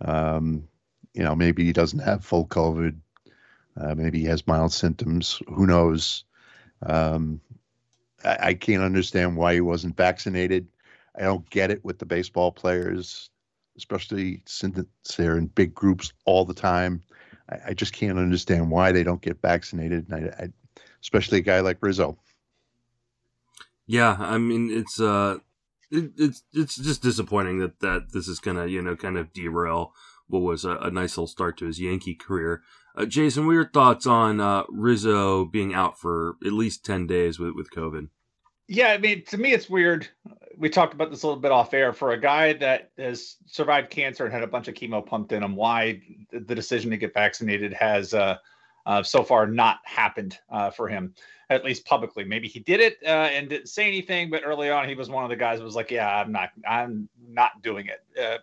[0.00, 0.66] Um,
[1.14, 2.96] you know, maybe he doesn't have full COVID.
[3.78, 5.40] Uh, maybe he has mild symptoms.
[5.48, 6.24] Who knows?
[6.82, 7.40] Um,
[8.24, 10.68] I, I can't understand why he wasn't vaccinated.
[11.14, 13.30] I don't get it with the baseball players
[13.76, 14.78] especially since
[15.16, 17.02] they're in big groups all the time.
[17.50, 20.48] I, I just can't understand why they don't get vaccinated, and I, I,
[21.00, 22.18] especially a guy like Rizzo.
[23.86, 25.38] Yeah, I mean it's uh,
[25.90, 29.92] it, it's it's just disappointing that that this is gonna you know kind of derail
[30.28, 32.62] what was a, a nice little start to his Yankee career.
[32.96, 37.06] Uh, Jason, what are your thoughts on uh, Rizzo being out for at least ten
[37.06, 38.08] days with with COVID?
[38.68, 40.08] Yeah, I mean, to me, it's weird.
[40.58, 41.92] We talked about this a little bit off air.
[41.92, 45.42] For a guy that has survived cancer and had a bunch of chemo pumped in
[45.42, 46.00] him, why
[46.32, 48.36] the decision to get vaccinated has uh,
[48.86, 51.14] uh, so far not happened uh, for him,
[51.50, 52.24] at least publicly.
[52.24, 55.24] Maybe he did it uh, and didn't say anything, but early on he was one
[55.24, 58.38] of the guys who was like, "Yeah, I'm not, I'm not doing it." Uh,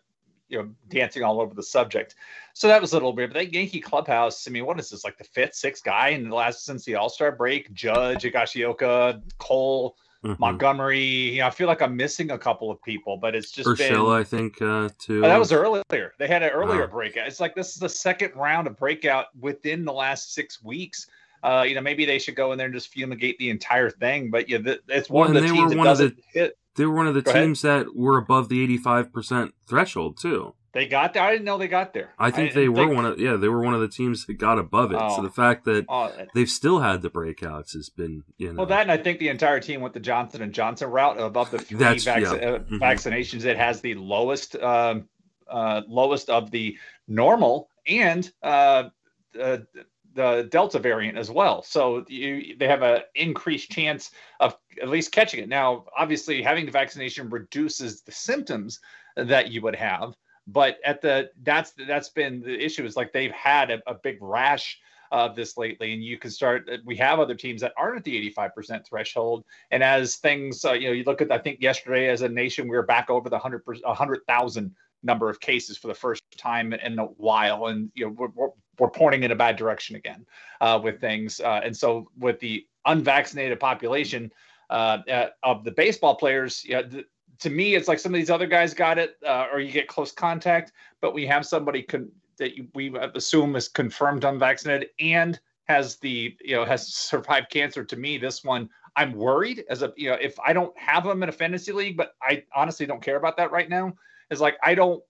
[0.49, 2.13] you know, dancing all over the subject.
[2.53, 3.33] So that was a little weird.
[3.33, 5.03] But that Yankee clubhouse, I mean, what is this?
[5.03, 7.73] Like the fifth, sixth guy in the last since the All Star break?
[7.73, 9.95] Judge, Higashioka Cole.
[10.23, 10.39] Mm-hmm.
[10.39, 10.99] Montgomery.
[10.99, 13.77] You know, I feel like I'm missing a couple of people, but it's just Urshela,
[13.77, 14.21] been.
[14.21, 15.23] I think uh, too.
[15.25, 15.83] Oh, that was earlier.
[15.89, 17.27] They had an earlier breakout.
[17.27, 21.07] It's like this is the second round of breakout within the last six weeks.
[21.43, 24.31] Uh, you know, maybe they should go in there and just fumigate the entire thing.
[24.31, 26.57] But yeah, th- it's one well, of the teams that doesn't the, hit.
[26.75, 27.87] They were one of the go teams ahead.
[27.87, 30.55] that were above the 85% threshold too.
[30.73, 31.21] They got there.
[31.21, 32.13] I didn't know they got there.
[32.17, 32.95] I think I they were think...
[32.95, 34.97] one of yeah they were one of the teams that got above it.
[34.99, 35.15] Oh.
[35.15, 36.11] So the fact that oh.
[36.33, 38.57] they've still had the breakouts has been you know.
[38.57, 41.51] Well, that and I think the entire team went the Johnson and Johnson route above
[41.51, 42.13] the three vac- yeah.
[42.13, 42.77] uh, mm-hmm.
[42.77, 43.45] vaccinations.
[43.45, 45.07] It has the lowest um,
[45.47, 46.75] uh, lowest of the
[47.07, 48.89] normal and uh,
[49.33, 51.61] the Delta variant as well.
[51.61, 54.09] So you they have an increased chance
[54.39, 55.49] of at least catching it.
[55.49, 58.79] Now, obviously, having the vaccination reduces the symptoms
[59.15, 60.15] that you would have
[60.47, 64.17] but at the that's that's been the issue is like they've had a, a big
[64.21, 64.79] rash
[65.13, 66.67] of this lately, and you can start.
[66.69, 70.73] Uh, we have other teams that aren't at the 85% threshold, and as things, uh,
[70.73, 71.31] you know, you look at.
[71.31, 75.39] I think yesterday, as a nation, we were back over the 100 100,000 number of
[75.39, 79.21] cases for the first time in a while, and you know, we're, we're, we're pointing
[79.21, 80.25] in a bad direction again
[80.61, 81.39] uh, with things.
[81.39, 84.31] Uh, and so, with the unvaccinated population
[84.69, 87.03] uh, uh of the baseball players, you know,
[87.43, 89.89] to me, it's like some of these other guys got it, uh, or you get
[89.89, 95.41] close contact, but we have somebody con- that you, we assume is confirmed unvaccinated and
[95.65, 97.83] has the you know has survived cancer.
[97.83, 101.21] To me, this one I'm worried as a you know if I don't have them
[101.21, 103.93] in a fantasy league, but I honestly don't care about that right now.
[104.29, 105.03] Is like I don't.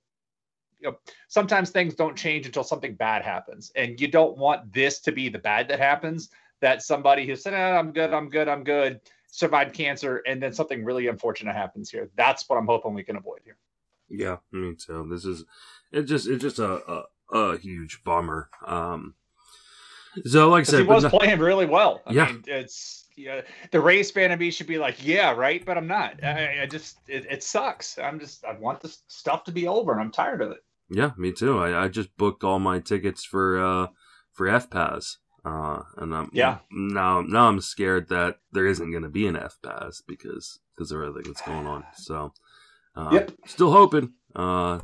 [0.79, 4.99] You know, sometimes things don't change until something bad happens, and you don't want this
[5.01, 6.29] to be the bad that happens.
[6.61, 8.99] That somebody who said, eh, "I'm good, I'm good, I'm good,"
[9.33, 12.07] survived cancer, and then something really unfortunate happens here.
[12.15, 13.57] That's what I'm hoping we can avoid here.
[14.07, 15.07] Yeah, me too.
[15.09, 15.43] This is
[15.91, 16.03] it.
[16.03, 18.49] Just it's just a a, a huge bummer.
[18.65, 19.15] Um,
[20.23, 22.01] so like I said, he was playing really well.
[22.05, 23.41] I yeah, mean, it's yeah.
[23.71, 26.23] The Rays fan of me should be like, yeah, right, but I'm not.
[26.23, 27.97] I, I just it, it sucks.
[27.97, 30.63] I'm just I want this stuff to be over, and I'm tired of it.
[30.91, 31.57] Yeah, me too.
[31.57, 33.87] I, I just booked all my tickets for uh
[34.31, 35.17] for FPAS.
[35.45, 39.35] Uh, and I'm yeah now now I'm scared that there isn't going to be an
[39.35, 41.83] FPAS because because of everything that's going on.
[41.95, 42.33] So
[42.95, 43.31] uh, yep.
[43.45, 44.13] still hoping.
[44.35, 44.79] Uh,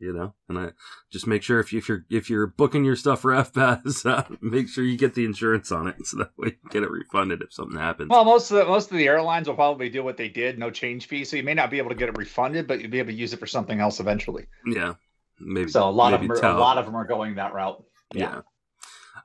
[0.00, 0.70] you know, and I
[1.10, 4.24] just make sure if, you, if you're if you're booking your stuff for FPAS, uh,
[4.40, 7.42] make sure you get the insurance on it so that way you get it refunded
[7.42, 8.10] if something happens.
[8.10, 10.70] Well, most of the most of the airlines will probably do what they did, no
[10.70, 12.98] change fee, so you may not be able to get it refunded, but you'll be
[12.98, 14.46] able to use it for something else eventually.
[14.66, 14.94] Yeah,
[15.40, 15.70] maybe.
[15.70, 17.82] So a lot of them are, a lot of them are going that route.
[18.12, 18.22] yeah.
[18.22, 18.40] yeah.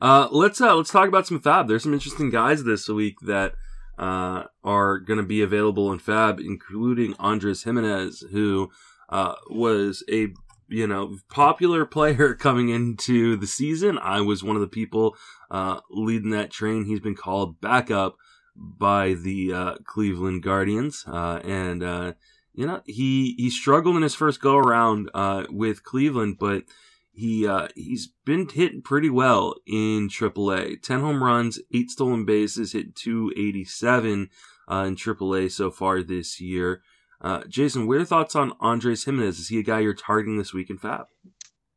[0.02, 1.68] Uh, let's uh, let's talk about some FAAB.
[1.68, 3.54] There's some interesting guys this week that
[3.98, 8.70] uh, are going to be available in FAAB, including Andres Gimenez, who
[9.10, 10.30] uh, was a
[10.70, 13.98] you know popular player coming into the season.
[13.98, 15.18] I was one of the people
[15.52, 16.86] uh, leading that train.
[16.86, 18.16] He's been called back up
[18.56, 21.82] by the uh, Cleveland Guardians, and
[22.54, 25.10] you know he he struggled in his first go around
[25.50, 26.64] with Cleveland, but
[27.20, 30.82] he uh, he's been hitting pretty well in AAA.
[30.82, 34.30] Ten home runs, eight stolen bases, hit 287
[34.72, 36.82] uh, in AAA so far this year.
[37.22, 39.40] Uh, Jason, what are your thoughts on Andres Gimenez?
[39.40, 41.08] Is he a guy you're targeting this week in FAAB?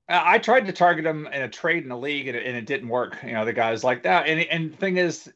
[0.08, 2.66] I tried to target him in a trade in the league, and it, and it
[2.66, 3.18] didn't work.
[3.24, 4.28] You know, the guys like that.
[4.28, 5.32] And and thing is,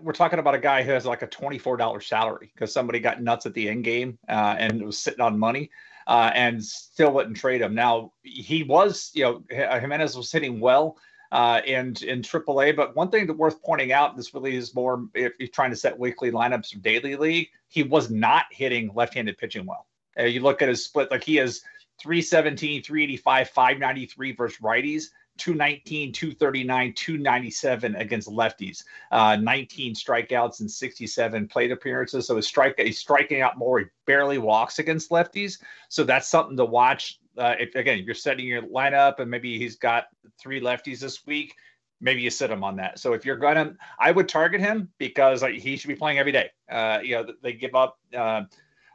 [0.00, 3.22] we're talking about a guy who has like a twenty-four dollar salary because somebody got
[3.22, 5.70] nuts at the end game uh, and was sitting on money
[6.10, 7.72] uh, and still wouldn't trade him.
[7.72, 10.96] Now he was, you know, Gimenez was hitting well
[11.30, 12.74] uh, in in AAA.
[12.74, 15.76] But one thing that worth pointing out, this really is more if you're trying to
[15.76, 19.86] set weekly lineups or daily league, he was not hitting left-handed pitching well.
[20.18, 21.62] Uh, you look at his split, like he is
[22.00, 25.04] 317, 385, 593 versus righties.
[25.40, 32.26] 219, 239, 297 against lefties, uh, 19 strikeouts and 67 plate appearances.
[32.26, 33.80] So his strike, he's striking out more.
[33.80, 35.58] He barely walks against lefties.
[35.88, 37.18] So that's something to watch.
[37.38, 41.54] Uh, if again, you're setting your lineup and maybe he's got three lefties this week,
[42.00, 42.98] maybe you sit him on that.
[42.98, 46.32] So if you're gonna, I would target him because like, he should be playing every
[46.32, 46.50] day.
[46.70, 47.98] Uh, you know, they give up.
[48.16, 48.42] Uh,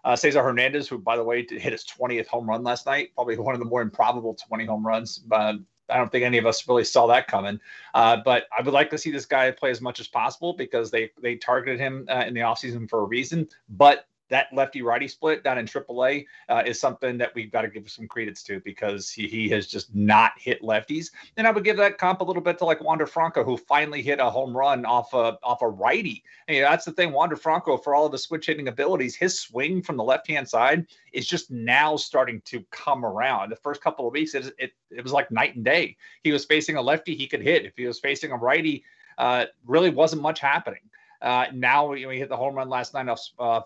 [0.04, 3.36] uh, Cesar hernandez who, by the way, hit his 20th home run last night, probably
[3.40, 5.26] one of the more improbable 20 home runs.
[5.32, 5.54] Uh,
[5.90, 7.60] I don't think any of us really saw that coming.
[7.94, 10.92] Uh, but I would like to see this guy play as much as possible because
[10.92, 13.48] they they targeted him uh, in the offseason for a reason.
[13.70, 17.68] But that lefty righty split down in AAA uh, is something that we've got to
[17.68, 21.12] give some credence to because he, he has just not hit lefties.
[21.38, 24.02] And I would give that comp a little bit to like Wander Franco, who finally
[24.02, 26.24] hit a home run off a off a righty.
[26.48, 27.12] And, you know, that's the thing.
[27.12, 30.48] Wander Franco, for all of his switch hitting abilities, his swing from the left hand
[30.48, 33.52] side is just now starting to come around.
[33.52, 35.98] The first couple of weeks, it, it it was like night and day.
[36.24, 37.66] He was facing a lefty, he could hit.
[37.66, 38.84] If he was facing a righty,
[39.18, 40.82] uh, really wasn't much happening.
[41.22, 43.62] Uh, now you know, he hit the home run last night off uh,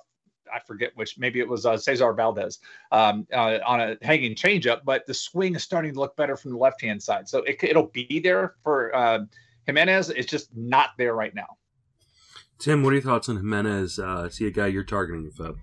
[0.53, 2.59] I forget which, maybe it was uh, Cesar Valdez
[2.91, 6.51] um, uh, on a hanging changeup, but the swing is starting to look better from
[6.51, 7.27] the left hand side.
[7.27, 9.19] So it, will be there for uh,
[9.65, 10.09] Gimenez.
[10.09, 11.57] It's just not there right now.
[12.59, 13.99] Tim, what are your thoughts on Gimenez?
[13.99, 15.57] Uh, is he a guy you're targeting, FAAB?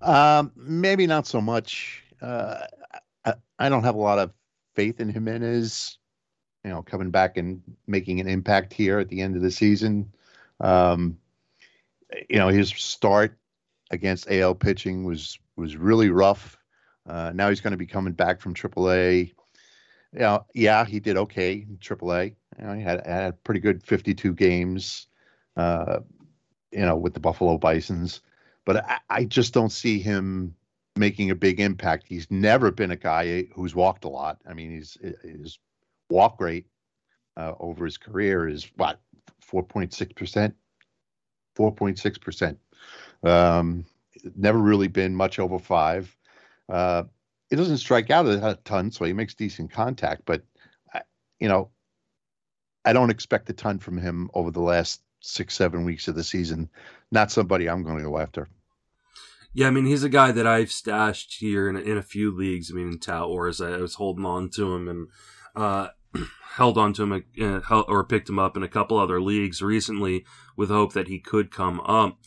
[0.00, 2.02] Um, maybe not so much.
[2.22, 2.66] Uh,
[3.24, 4.32] I, I don't have a lot of
[4.74, 5.98] faith in Gimenez,
[6.64, 10.12] you know, coming back and making an impact here at the end of the season.
[10.60, 11.18] Um,
[12.28, 13.36] you know, his start
[13.90, 16.56] against AL pitching was was really rough.
[17.06, 19.32] Uh, now he's going to be coming back from AAA.
[20.12, 22.34] You know, yeah, he did okay in AAA.
[22.58, 25.06] You know, he had had pretty good 52 games.
[25.56, 26.00] Uh,
[26.72, 28.20] you know, with the Buffalo Bison's,
[28.66, 30.54] but I, I just don't see him
[30.96, 32.04] making a big impact.
[32.06, 34.38] He's never been a guy who's walked a lot.
[34.46, 35.58] I mean, he's his
[36.10, 36.66] walk rate
[37.36, 39.00] uh, over his career is what
[39.50, 40.54] 4.6 percent,
[41.56, 42.58] 4.6 percent.
[43.22, 43.86] Um,
[44.36, 46.14] never really been much over five.
[46.68, 47.04] Uh,
[47.50, 50.22] it doesn't strike out a ton, so he makes decent contact.
[50.24, 50.42] But
[51.38, 51.70] you know,
[52.84, 56.24] I don't expect a ton from him over the last six, seven weeks of the
[56.24, 56.70] season.
[57.10, 58.48] Not somebody I'm going to go after.
[59.52, 62.30] Yeah, I mean, he's a guy that I've stashed here in a, in a few
[62.30, 62.70] leagues.
[62.70, 65.08] I mean, in Tout Wars, I was holding on to him and
[65.54, 65.88] uh,
[66.56, 70.24] held on to him uh, or picked him up in a couple other leagues recently
[70.56, 72.18] with hope that he could come up.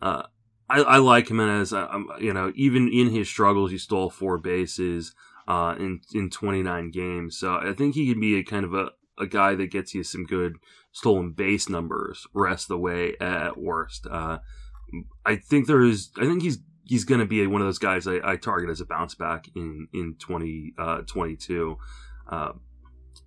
[0.00, 0.24] Uh,
[0.68, 4.08] I, I, like him as uh, um, you know even in his struggles he stole
[4.08, 5.14] four bases
[5.48, 7.36] uh, in in 29 games.
[7.36, 10.04] So I think he can be a kind of a, a guy that gets you
[10.04, 10.56] some good
[10.92, 14.06] stolen base numbers rest the way at worst.
[14.06, 14.38] Uh,
[15.26, 18.06] I think there is I think he's he's going to be one of those guys
[18.06, 21.78] I, I, target as a bounce back in in 2022
[22.28, 22.52] uh,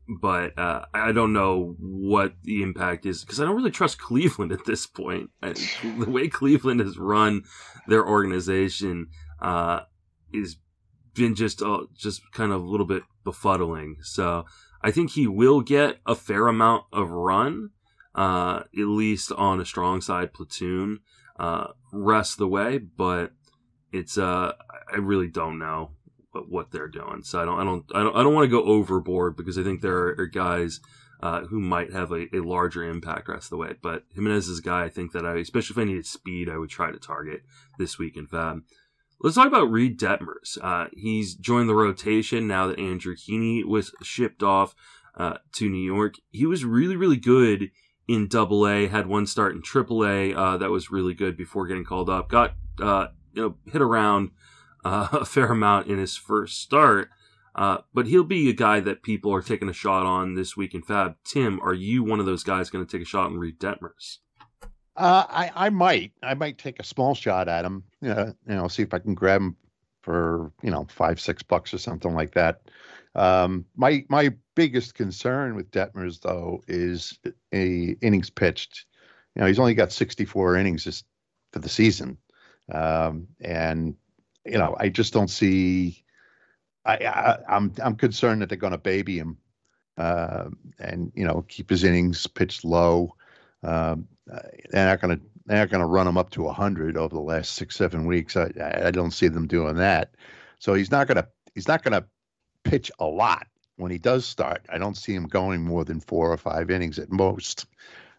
[0.07, 4.51] but uh, I don't know what the impact is because I don't really trust Cleveland
[4.51, 5.29] at this point.
[5.41, 5.53] I,
[5.99, 7.43] the way Cleveland has run
[7.87, 9.07] their organization
[9.41, 9.81] uh,
[10.33, 10.57] is
[11.13, 13.95] been just uh, just kind of a little bit befuddling.
[14.03, 14.45] So
[14.81, 17.69] I think he will get a fair amount of run,
[18.15, 20.99] uh, at least on a strong side platoon,
[21.39, 22.77] uh, rest the way.
[22.77, 23.31] But
[23.91, 24.53] it's uh,
[24.91, 25.91] I really don't know
[26.33, 27.23] what they're doing.
[27.23, 29.63] So I don't, I don't, I don't, I don't want to go overboard because I
[29.63, 30.79] think there are, guys
[31.21, 33.73] uh, who might have a, a, larger impact rest of the way.
[33.81, 36.57] But Gimenez is a guy I think that I, especially if I needed speed, I
[36.57, 37.43] would try to target
[37.77, 38.63] this week in FAAB.
[39.21, 40.57] Let's talk about Reid Detmers.
[40.61, 44.75] Uh, he's joined the rotation now that Andrew Heaney was shipped off
[45.15, 46.15] uh, to New York.
[46.31, 47.69] He was really, really good
[48.07, 48.87] in Double A.
[48.87, 52.29] Had one start in Triple A uh, that was really good before getting called up.
[52.29, 54.31] Got uh, you know hit around
[54.83, 57.09] uh, a fair amount in his first start.
[57.55, 60.73] Uh, but he'll be a guy that people are taking a shot on this week
[60.73, 61.15] in FAAB.
[61.23, 64.17] Tim, are you one of those guys going to take a shot and Reid Detmers?
[64.95, 67.83] Uh, I I might I might take a small shot at him.
[68.05, 69.55] Uh, you know, see if I can grab him
[70.01, 72.61] for you know five six bucks or something like that.
[73.15, 77.17] Um, my my biggest concern with Detmers though is
[77.53, 78.85] a innings pitched.
[79.35, 81.03] You know, he's only got 64 innings this,
[81.51, 82.19] for the season,
[82.71, 83.95] um, and
[84.45, 86.03] you know, I just don't see.
[86.85, 89.37] I, I I'm I'm concerned that they're going to baby him,
[89.97, 93.15] uh, and you know, keep his innings pitched low.
[93.63, 97.15] Um, they're not going to they're not going to run him up to hundred over
[97.15, 98.35] the last six seven weeks.
[98.35, 98.51] I
[98.85, 100.15] I don't see them doing that.
[100.59, 102.05] So he's not going to he's not going to
[102.63, 104.65] pitch a lot when he does start.
[104.69, 107.65] I don't see him going more than four or five innings at most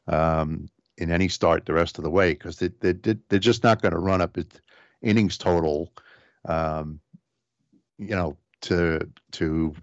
[0.06, 3.82] um, in any start the rest of the way because they, they, they're just not
[3.82, 4.46] going to run up his
[5.02, 5.92] innings total
[6.46, 7.00] um,
[7.98, 9.00] you know, to
[9.32, 9.74] to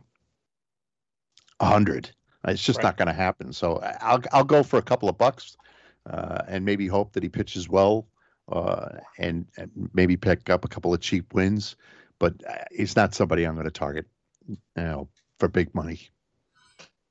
[1.59, 2.11] a hundred.
[2.47, 2.85] It's just right.
[2.85, 3.53] not going to happen.
[3.53, 5.57] So I'll I'll go for a couple of bucks,
[6.09, 8.07] uh, and maybe hope that he pitches well,
[8.51, 8.89] uh,
[9.19, 11.75] and, and maybe pick up a couple of cheap wins.
[12.19, 14.07] But uh, he's not somebody I'm going to target,
[14.47, 15.07] you know,
[15.39, 16.09] for big money.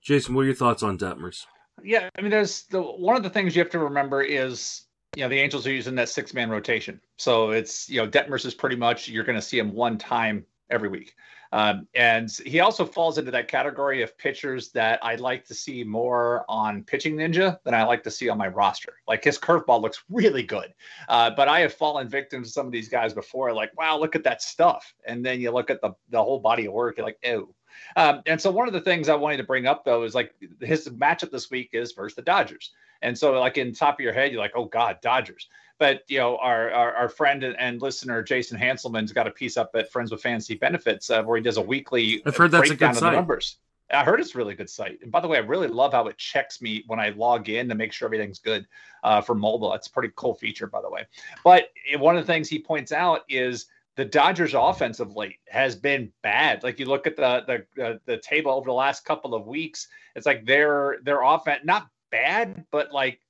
[0.02, 1.46] Jason, what are your thoughts on Detmers?
[1.82, 4.82] Yeah, I mean, there's the one of the things you have to remember is
[5.16, 8.44] you know the Angels are using that six man rotation, so it's you know Detmers
[8.44, 11.14] is pretty much you're going to see him one time every week.
[11.52, 15.82] Um, and he also falls into that category of pitchers that I'd like to see
[15.82, 18.94] more on Pitching Ninja than I like to see on my roster.
[19.08, 20.72] Like his curveball looks really good,
[21.08, 23.52] uh, but I have fallen victim to some of these guys before.
[23.52, 26.66] Like, wow, look at that stuff, and then you look at the the whole body
[26.66, 27.52] of work, you're like, oh.
[27.96, 30.34] Um, and so one of the things I wanted to bring up though is like
[30.60, 32.70] his matchup this week is versus the Dodgers.
[33.02, 35.48] And so like in top of your head, you're like, oh God, Dodgers.
[35.78, 39.70] But you know, our our, our friend and listener Jason Hanselman's got a piece up
[39.74, 42.22] at Friends with Fantasy Benefits uh, where he does a weekly.
[42.26, 43.14] I've heard that's a good site.
[43.14, 43.56] numbers.
[43.92, 45.00] I heard it's a really good site.
[45.02, 47.68] And by the way, I really love how it checks me when I log in
[47.68, 48.66] to make sure everything's good
[49.02, 49.70] uh, for mobile.
[49.70, 51.06] That's a pretty cool feature, by the way.
[51.42, 55.74] But one of the things he points out is the Dodgers' offense of late has
[55.74, 56.62] been bad.
[56.62, 59.88] Like you look at the the uh, the table over the last couple of weeks,
[60.14, 63.20] it's like their their offense not bad, but like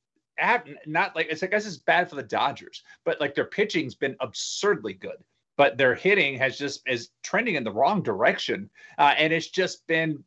[0.87, 4.17] not like it's I guess it's bad for the Dodgers, but like their pitching's been
[4.21, 5.23] absurdly good,
[5.57, 9.87] but their hitting has just is trending in the wrong direction, uh, and it's just
[9.87, 10.23] been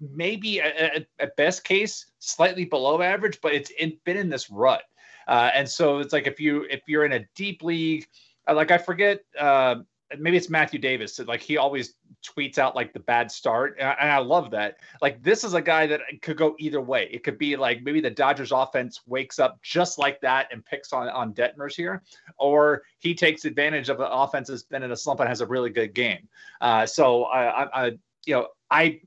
[0.00, 4.82] maybe at best case slightly below average, but it's in, been in this rut,
[5.26, 8.06] uh, and so it's like if you if you're in a deep league,
[8.48, 9.20] uh, like I forget.
[9.38, 9.76] Uh,
[10.16, 11.18] maybe it's Matthew Davis.
[11.18, 11.94] Like he always
[12.24, 14.78] tweets out like the bad start, and I, and I, love that.
[15.02, 17.08] Like this is a guy that could go either way.
[17.10, 20.92] It could be like maybe the Dodgers offense wakes up just like that and picks
[20.92, 22.02] on on Detmers here,
[22.38, 25.46] or he takes advantage of the offense that's been in a slump and has a
[25.46, 26.28] really good game.
[26.60, 27.86] Uh, so I, I, I,
[28.24, 29.00] you know, I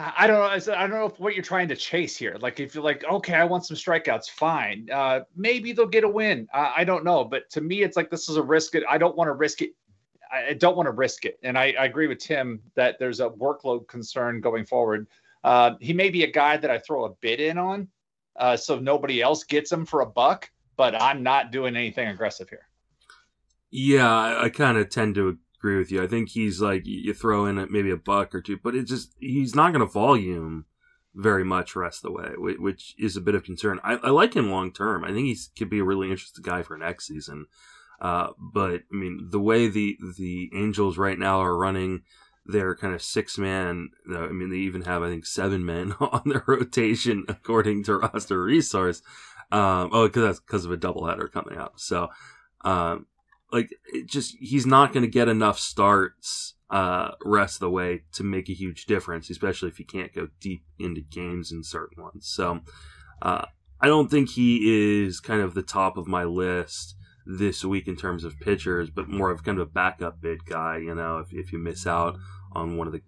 [0.00, 0.74] I don't know.
[0.74, 2.38] I don't know what you're trying to chase here.
[2.40, 4.88] Like, if you're like, okay, I want some strikeouts, fine.
[4.90, 6.48] Uh, maybe they'll get a win.
[6.54, 7.22] I don't know.
[7.22, 8.72] But to me, it's like this is a risk.
[8.88, 9.74] I don't want to risk it.
[10.32, 11.38] I don't want to risk it.
[11.42, 15.08] And I, I, agree with Tim that there's a workload concern going forward.
[15.42, 17.88] Uh, he may be a guy that I throw a bid in on,
[18.36, 20.48] uh, so nobody else gets him for a buck.
[20.76, 22.68] But I'm not doing anything aggressive here.
[23.70, 26.02] Yeah, I, I kind of tend to agree with you.
[26.02, 29.14] I think he's like you throw in maybe a buck or two, but it just
[29.20, 30.64] he's not going to volume
[31.14, 33.78] very much rest of the way, which is a bit of concern.
[33.84, 35.04] I, I like him long term.
[35.04, 37.46] I think he could be a really interesting guy for next season.
[38.00, 42.02] Uh, but I mean, the way the the Angels right now are running
[42.46, 43.90] their kind of six man.
[44.10, 48.42] I mean, they even have I think seven men on their rotation according to roster
[48.42, 49.02] resource.
[49.52, 51.74] Um, oh, because that's because of a doubleheader coming up.
[51.76, 52.08] So,
[52.62, 53.06] um,
[53.52, 53.70] like
[54.06, 58.48] just he's not going to get enough starts uh, rest of the way to make
[58.48, 62.28] a huge difference, especially if he can't go deep into games in certain ones.
[62.28, 62.60] So
[63.22, 63.46] uh,
[63.80, 66.94] I don't think he is kind of the top of my list
[67.26, 70.78] this week in terms of pitchers, but more of kind of a backup bid guy.
[70.78, 72.16] You know, if if you miss out
[72.52, 73.02] on one of the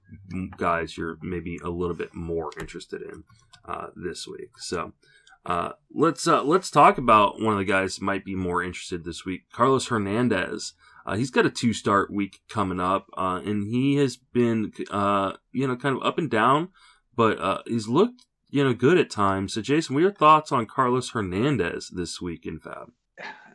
[0.56, 3.24] guys you're maybe a little bit more interested in
[3.64, 4.50] uh, this week.
[4.58, 4.92] So
[5.44, 9.24] uh, let's uh, let's talk about one of the guys might be more interested this
[9.24, 10.74] week, Carlos Hernandez.
[11.04, 15.32] Uh, he's got a two start week coming up, uh, and he has been uh,
[15.52, 16.68] you know kind of up and down,
[17.16, 19.54] but uh, he's looked you know good at times.
[19.54, 22.90] So, Jason, what are your thoughts on Carlos Hernandez this week in FAAB?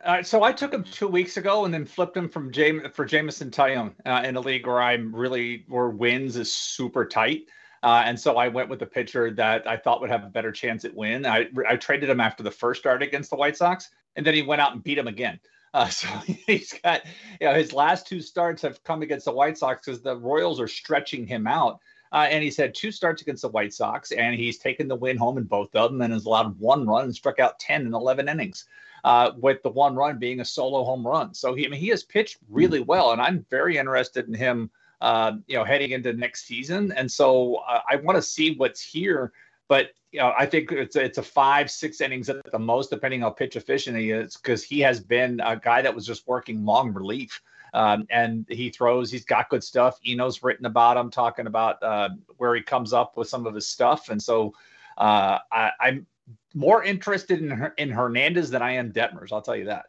[0.04, 3.04] Uh, so I took him two weeks ago and then flipped him from Jam- for
[3.04, 7.42] Jameson Taillon uh, in a league where I'm really where wins is super tight.
[7.82, 10.52] Uh, and so I went with the pitcher that I thought would have a better
[10.52, 11.26] chance at win.
[11.26, 14.42] I, I traded him after the first start against the White Sox, and then he
[14.42, 15.38] went out and beat him again.
[15.74, 16.08] Uh, so
[16.46, 17.02] he's got,
[17.40, 20.60] you know, his last two starts have come against the White Sox because the Royals
[20.60, 21.80] are stretching him out.
[22.10, 25.18] Uh, and he's had two starts against the White Sox, and he's taken the win
[25.18, 27.92] home in both of them and has allowed one run and struck out 10 in
[27.92, 28.64] 11 innings,
[29.04, 31.34] uh, with the one run being a solo home run.
[31.34, 34.70] So he, I mean, he has pitched really well, and I'm very interested in him
[35.00, 36.92] uh, you know, heading into next season.
[36.92, 39.32] And so uh, I want to see what's here.
[39.68, 42.90] But you know, I think it's a, it's a five, six innings at the most,
[42.90, 46.26] depending how pitch efficient he is, because he has been a guy that was just
[46.26, 47.40] working long relief.
[47.74, 49.10] Um, and he throws.
[49.10, 49.98] He's got good stuff.
[50.06, 53.66] Eno's written about him, talking about uh, where he comes up with some of his
[53.66, 54.08] stuff.
[54.08, 54.54] And so
[54.96, 56.06] uh, I, am
[56.54, 59.32] more interested in in Hernandez than I am Detmers.
[59.32, 59.86] I'll tell you that.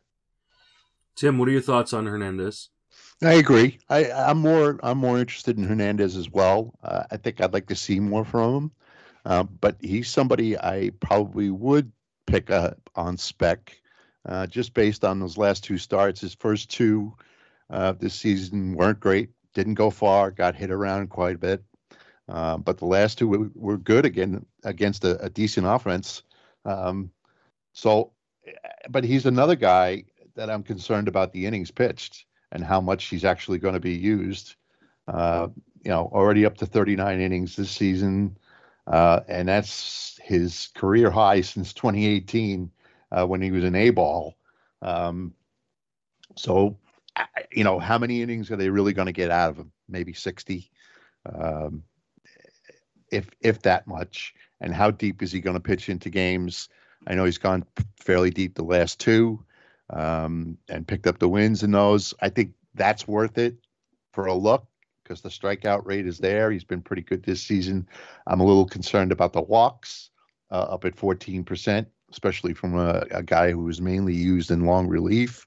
[1.16, 2.70] Tim, what are your thoughts on Hernandez?
[3.22, 3.80] I agree.
[3.89, 6.74] I, am more I'm more interested in Hernandez as well.
[6.82, 8.72] Uh, I think I'd like to see more from him,
[9.26, 11.91] uh, but he's somebody I probably would
[12.28, 13.78] pick up on spec,
[14.26, 16.22] uh, just based on those last two starts.
[16.22, 17.13] His first two
[17.70, 19.32] uh, this season weren't great.
[19.53, 20.32] Didn't go far.
[20.32, 21.63] Got hit around quite a bit,
[22.30, 26.24] uh, but the last two were, were good again against a, a decent offense.
[26.63, 27.11] Um,
[27.74, 28.13] so,
[28.89, 30.05] but he's another guy
[30.36, 33.93] that I'm concerned about the innings pitched and how much he's actually going to be
[33.93, 34.55] used.
[35.07, 35.47] Uh,
[35.83, 38.37] you know, already up to 39 innings this season,
[38.87, 42.69] uh, and that's his career high since 2018
[43.11, 44.35] uh, when he was an A ball.
[44.81, 45.33] Um,
[46.35, 46.77] so
[47.51, 49.71] you know, how many innings are they really going to get out of him?
[49.87, 50.69] Maybe 60,
[51.33, 51.83] um,
[53.11, 54.33] if if that much.
[54.61, 56.69] And how deep is he going to pitch into games?
[57.07, 57.65] I know he's gone
[57.97, 59.43] fairly deep the last two
[59.91, 62.13] um, and picked up the wins in those.
[62.21, 63.55] I think that's worth it
[64.13, 64.65] for a look
[65.03, 66.51] because the strikeout rate is there.
[66.51, 67.87] He's been pretty good this season.
[68.27, 70.11] I'm a little concerned about the walks
[70.51, 74.87] uh, up at 14%, especially from a, a, guy who was mainly used in long
[74.87, 75.45] relief.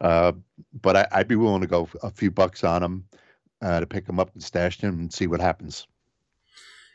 [0.00, 0.32] Uh,
[0.80, 3.04] but I, would be willing to go a few bucks on him
[3.62, 5.86] uh, to pick him up and stash him and see what happens.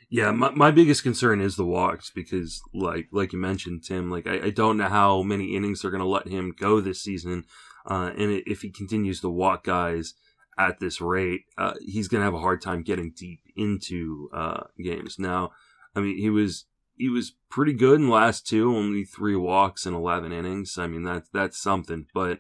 [0.10, 4.28] Yeah, my, my biggest concern is the walks because, like like you mentioned, Tim, like
[4.28, 7.46] I, I don't know how many innings they're going to let him go this season,
[7.86, 10.14] uh, and if he continues to walk guys
[10.58, 14.64] at this rate, uh, he's going to have a hard time getting deep into uh,
[14.82, 15.18] games.
[15.18, 15.52] Now,
[15.96, 19.94] I mean, he was he was pretty good in last two, only three walks in
[19.94, 20.78] eleven innings.
[20.78, 22.40] I mean, that's that's something, but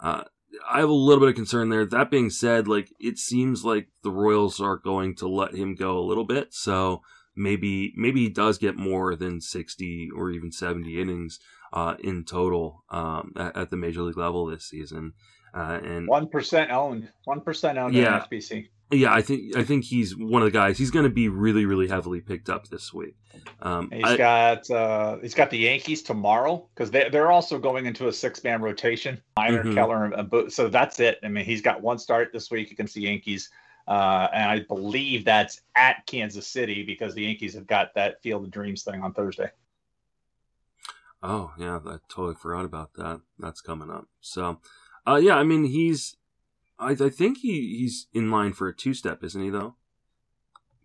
[0.00, 0.24] uh,
[0.68, 1.84] I have a little bit of concern there.
[1.84, 5.98] That being said, like it seems like the Royals are going to let him go
[5.98, 7.02] a little bit, so
[7.34, 11.38] maybe maybe he does get more than sixty or even seventy innings
[11.72, 15.12] uh, in total um, at, at, the major league level this season.
[15.54, 18.68] Uh, and one percent owned, one percent owned yeah, in SBC.
[18.92, 20.78] Yeah, I think I think he's one of the guys.
[20.78, 23.16] He's going to be really, really heavily picked up this week.
[23.60, 27.86] Um, he's I, got uh, he's got the Yankees tomorrow because they they're also going
[27.86, 29.20] into a six man rotation.
[29.36, 29.74] Minor, mm-hmm.
[29.74, 30.52] Keller, and.
[30.52, 31.18] So that's it.
[31.24, 33.50] I mean, he's got one start this week against the Yankees,
[33.88, 38.44] uh, and I believe that's at Kansas City because the Yankees have got that Field
[38.44, 39.50] of Dreams thing on Thursday.
[41.24, 43.20] Oh yeah, I totally forgot about that.
[43.40, 44.06] That's coming up.
[44.20, 44.60] So,
[45.08, 46.16] uh, yeah, I mean he's
[46.78, 49.50] I, I think he, he's in line for a two step, isn't he?
[49.50, 49.76] Though.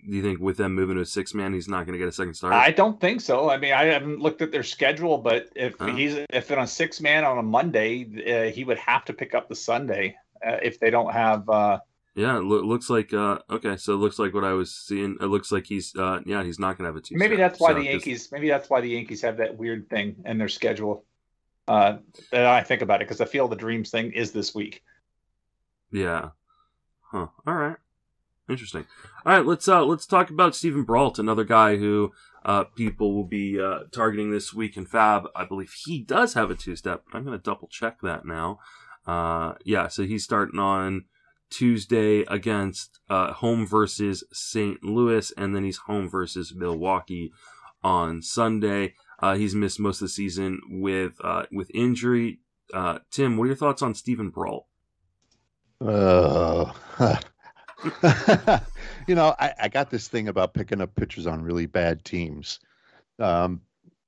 [0.08, 2.08] Do you think with them moving to a six man, he's not going to get
[2.08, 2.54] a second start?
[2.54, 3.52] I don't think so.
[3.52, 5.96] I mean, I haven't looked at their schedule, but if huh?
[5.96, 9.36] he's if they're on six man on a Monday, uh, he would have to pick
[9.36, 10.16] up the Sunday
[10.46, 11.48] uh, if they don't have.
[11.48, 11.80] Uh,
[12.16, 13.78] yeah, it lo- looks like uh, okay.
[13.78, 15.18] So it looks like what I was seeing.
[15.22, 17.16] It looks like he's uh, yeah, he's not going to have a two.
[17.16, 18.32] Maybe that's why so the Yankees.
[18.32, 21.06] Maybe that's why the Yankees have that weird thing in their schedule.
[21.68, 21.98] Uh,
[22.32, 24.82] that I think about it because I feel the dreams thing is this week.
[25.92, 26.30] Yeah.
[27.12, 27.28] Huh.
[27.46, 27.78] All right.
[28.50, 28.86] Interesting.
[29.26, 32.12] All right, let's uh let's talk about Steven Brault, another guy who
[32.44, 35.28] uh people will be uh targeting this week in FAAB.
[35.36, 37.04] I believe he does have a two step.
[37.06, 38.60] But I'm gonna double check that now.
[39.06, 41.06] Uh yeah, so he's starting on
[41.50, 44.84] Tuesday against uh home versus St.
[44.84, 47.32] Louis, and then he's home versus Milwaukee
[47.84, 48.96] on Sunday.
[49.20, 52.40] Uh he's missed most of the season with uh with injury.
[52.74, 54.66] Uh Tim, what are your thoughts on Steven Brault?
[55.82, 56.72] Uh,
[59.08, 62.60] you know, I, I got this thing about picking up pitchers on really bad teams.
[63.20, 63.62] Um,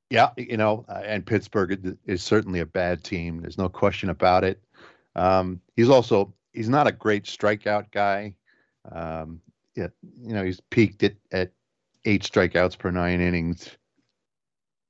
[0.10, 3.42] yeah, you know, uh, and Pittsburgh is certainly a bad team.
[3.42, 4.62] There's no question about it.
[5.16, 8.36] Um, he's also he's not a great strikeout guy.
[8.92, 9.42] Um,
[9.76, 9.88] yeah,
[10.22, 11.52] you know, he's peaked at, at
[12.06, 13.70] eight strikeouts per nine innings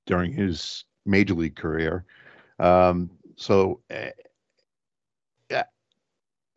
[0.06, 2.06] during his major league career.
[2.60, 4.10] Um, so uh,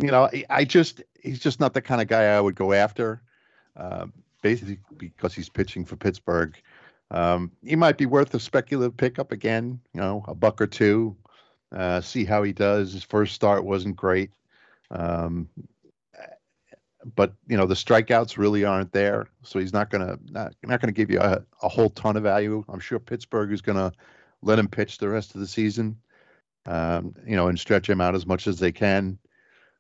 [0.01, 3.23] you know, I just he's just not the kind of guy I would go after.
[3.77, 4.07] Uh,
[4.43, 6.55] basically, because he's pitching for Pittsburgh,
[7.11, 9.81] um, he might be worth a speculative pickup again.
[9.95, 11.17] You know, a buck or two.
[11.73, 12.93] Uh, see how he does.
[12.93, 14.31] His first start wasn't great,
[14.91, 15.49] um,
[17.15, 20.93] but you know the strikeouts really aren't there, so he's not gonna not, not gonna
[20.93, 22.65] give you a, a whole ton of value.
[22.69, 23.93] I'm sure Pittsburgh is gonna
[24.43, 25.97] let him pitch the rest of the season.
[26.67, 29.19] Um, you know, and stretch him out as much as they can.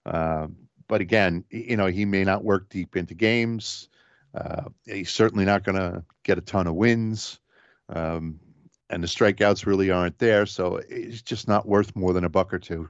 [0.07, 0.47] Uh,
[0.89, 3.89] but again, you know, he may not work deep into games.
[4.35, 7.41] Uh, he's certainly not going to get a ton of wins.
[7.89, 8.39] Um,
[8.89, 10.47] and the strikeouts really aren't there.
[10.47, 12.89] So it's just not worth more than a buck or two.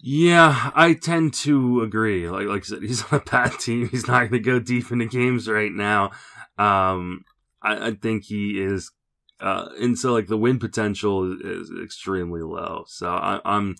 [0.00, 2.28] Yeah, I tend to agree.
[2.28, 3.88] Like like I said, he's on a bad team.
[3.88, 6.12] He's not going to go deep into games right now.
[6.56, 7.24] Um,
[7.62, 8.92] I, I think he is,
[9.40, 12.84] uh, and so like the win potential is, is extremely low.
[12.86, 13.74] So I, I'm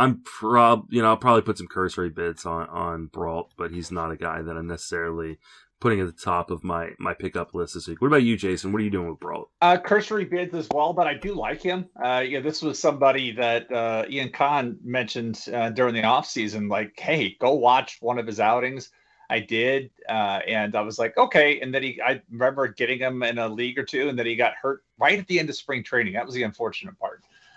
[0.00, 3.92] I'm prob you know I'll probably put some cursory bids on on Brault, but he's
[3.92, 5.38] not a guy that I'm necessarily
[5.78, 8.00] putting at the top of my my pickup list this week.
[8.00, 8.72] What about you, Jason?
[8.72, 9.50] What are you doing with Brault?
[9.60, 11.86] Uh, cursory bids as well, but I do like him.
[12.02, 16.68] Uh, yeah, this was somebody that uh, Ian Kahn mentioned uh, during the off season.
[16.68, 18.90] Like, hey, go watch one of his outings.
[19.28, 21.60] I did, uh, and I was like, okay.
[21.60, 24.34] And then he, I remember getting him in a league or two, and then he
[24.34, 26.14] got hurt right at the end of spring training.
[26.14, 27.09] That was the unfortunate part.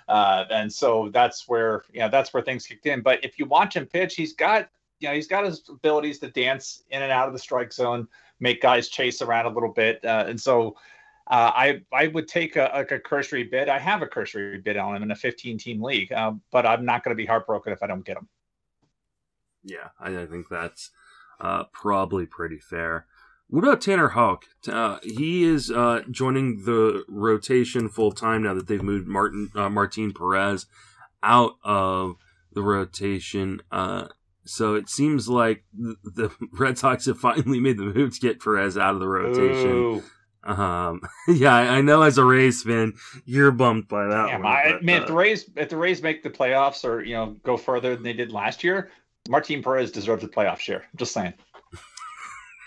[0.07, 3.01] Uh, and so that's where you know that's where things kicked in.
[3.01, 6.29] But if you watch him pitch, he's got you know he's got his abilities to
[6.29, 8.07] dance in and out of the strike zone,
[8.39, 10.75] make guys chase around a little bit, uh, and so
[11.27, 13.69] Uh, I I would take a, a cursory bid.
[13.69, 16.83] I have a cursory bid on him in a 15 team league, uh, but I'm
[16.83, 18.27] not going to be heartbroken if I don't get him.
[19.63, 20.91] Yeah, I, I think that's
[21.39, 23.05] uh, probably pretty fair.
[23.53, 24.45] What about Tanner Houck?
[24.67, 29.69] Uh, he is uh, joining the rotation full time now that they've moved Martin uh,
[29.69, 30.65] Martin Perez
[31.21, 32.15] out of
[32.53, 33.61] the rotation.
[33.71, 34.07] Uh,
[34.43, 38.41] so it seems like the, the, Red Sox have finally made the move to get
[38.41, 40.01] Perez out of the rotation.
[40.43, 42.93] Um, yeah, I, know as a Rays fan,
[43.23, 44.29] you're bummed by that.
[44.29, 47.13] Damn, one, I, but, if the Rays if the Rays make the playoffs or you
[47.13, 48.89] know go further than they did last year,
[49.29, 50.85] Martin Perez deserves a playoff share.
[50.95, 51.35] Just saying.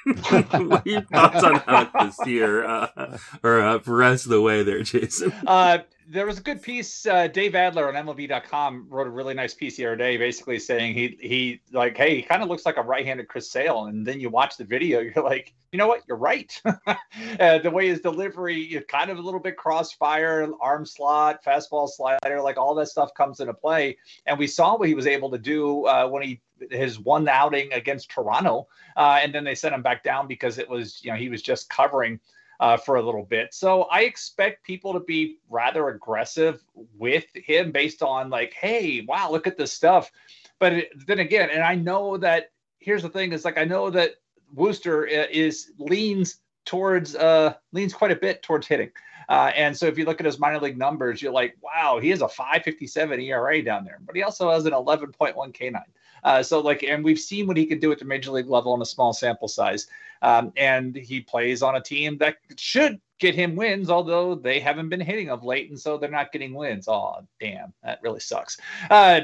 [0.06, 4.40] What are your thoughts on that this year, uh, or uh, for rest of the
[4.40, 5.32] way there, Jason?
[5.46, 5.78] Uh,
[6.08, 7.06] there was a good piece.
[7.06, 10.94] Uh, Dave Adler on MLB.com wrote a really nice piece the other day, basically saying
[10.94, 14.20] he he like, hey, he kind of looks like a right-handed Chris Sale, and then
[14.20, 16.60] you watch the video, you're like, you know what, you're right.
[16.86, 22.40] uh, the way his delivery, kind of a little bit crossfire, arm slot, fastball slider,
[22.40, 23.96] like all that stuff comes into play,
[24.26, 26.40] and we saw what he was able to do uh, when he
[26.70, 30.68] his one outing against Toronto, uh, and then they sent him back down because it
[30.68, 32.20] was you know he was just covering
[32.60, 33.52] uh, for a little bit.
[33.52, 36.62] So I expect people to be rather aggressive
[36.96, 40.10] with him based on like, hey, wow, look at this stuff.
[40.58, 43.90] But it, then again, and I know that here's the thing is like I know
[43.90, 44.12] that
[44.54, 48.90] Worcester uh, is leans towards uh leans quite a bit towards hitting.
[49.28, 52.10] Uh, and so if you look at his minor league numbers, you're like, wow, he
[52.10, 55.82] has a 557 ERA down there, but he also has an 11.1 K9.
[56.24, 58.72] Uh, so like, and we've seen what he can do at the major league level
[58.72, 59.86] on a small sample size.
[60.22, 64.88] Um, and he plays on a team that should get him wins, although they haven't
[64.88, 66.88] been hitting of late, and so they're not getting wins.
[66.88, 68.58] Oh, damn, that really sucks.
[68.90, 69.22] Uh,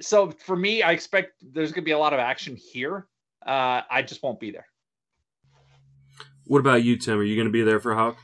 [0.00, 3.06] so for me, I expect there's going to be a lot of action here.
[3.44, 4.66] Uh, I just won't be there.
[6.46, 7.18] What about you, Tim?
[7.18, 8.16] Are you going to be there for Houck?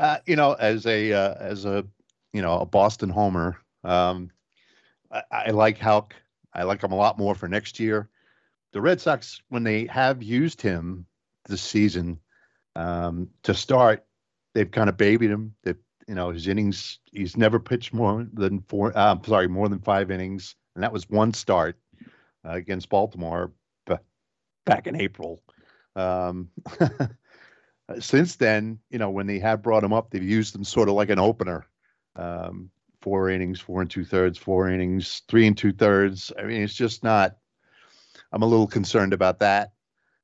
[0.00, 1.84] Uh, you know, as a uh, as a
[2.32, 4.30] you know a Boston homer, um,
[5.12, 6.14] I, I like Houck.
[6.54, 8.08] I like him a lot more for next year.
[8.72, 11.04] The Red Sox, when they have used him
[11.46, 12.18] this season
[12.76, 14.06] um, to start,
[14.54, 15.54] they've kind of babied him.
[15.64, 15.76] That
[16.08, 18.96] you know his innings, he's never pitched more than four.
[18.96, 21.76] Uh, sorry, more than five innings, and that was one start
[22.46, 23.52] uh, against Baltimore
[23.84, 23.96] b-
[24.64, 25.42] back in April.
[25.94, 26.48] Um,
[27.98, 30.94] since then, you know, when they have brought him up, they've used him sort of
[30.94, 31.66] like an opener.
[32.16, 32.70] Um,
[33.00, 36.32] four innings, four and two thirds, four innings, three and two thirds.
[36.38, 37.36] I mean, it's just not.
[38.32, 39.72] I'm a little concerned about that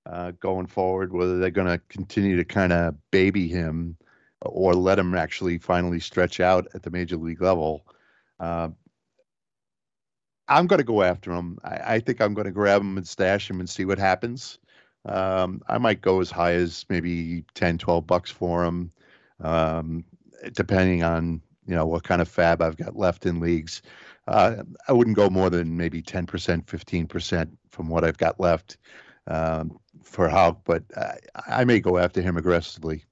[0.04, 1.12] uh, going forward.
[1.12, 3.96] Whether they're going to continue to kind of baby him
[4.40, 7.86] or let him actually finally stretch out at the major league level.
[8.38, 8.68] Uh,
[10.48, 11.58] I'm going to go after him.
[11.64, 14.58] I, I think I'm going to grab him and stash him and see what happens.
[15.06, 18.92] Um, I might go as high as maybe 10, 12 bucks for him,
[19.40, 20.04] um,
[20.52, 23.82] depending on you know what kind of FAAB I've got left in leagues.
[24.26, 28.76] Uh, I wouldn't go more than maybe 10%, 15% from what I've got left
[29.28, 33.04] um, for Houck, but I, I, may go after him aggressively.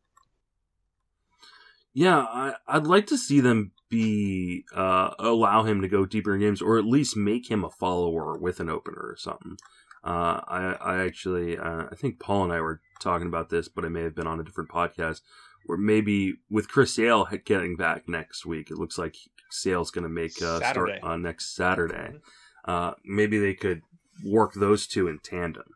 [1.93, 2.19] Yeah,
[2.67, 6.61] I, would like to see them be uh, allow him to go deeper in games,
[6.61, 9.57] or at least make him a follower with an opener or something.
[10.05, 13.85] Uh, I, I actually, uh, I think Paul and I were talking about this, but
[13.85, 15.21] I may have been on a different podcast
[15.69, 19.17] or maybe with Chris Sale getting back next week, it looks like
[19.51, 21.95] Sale's going to make a start on next Saturday.
[21.95, 22.71] Mm-hmm.
[22.71, 23.83] Uh, maybe they could
[24.25, 25.67] work those two in tandem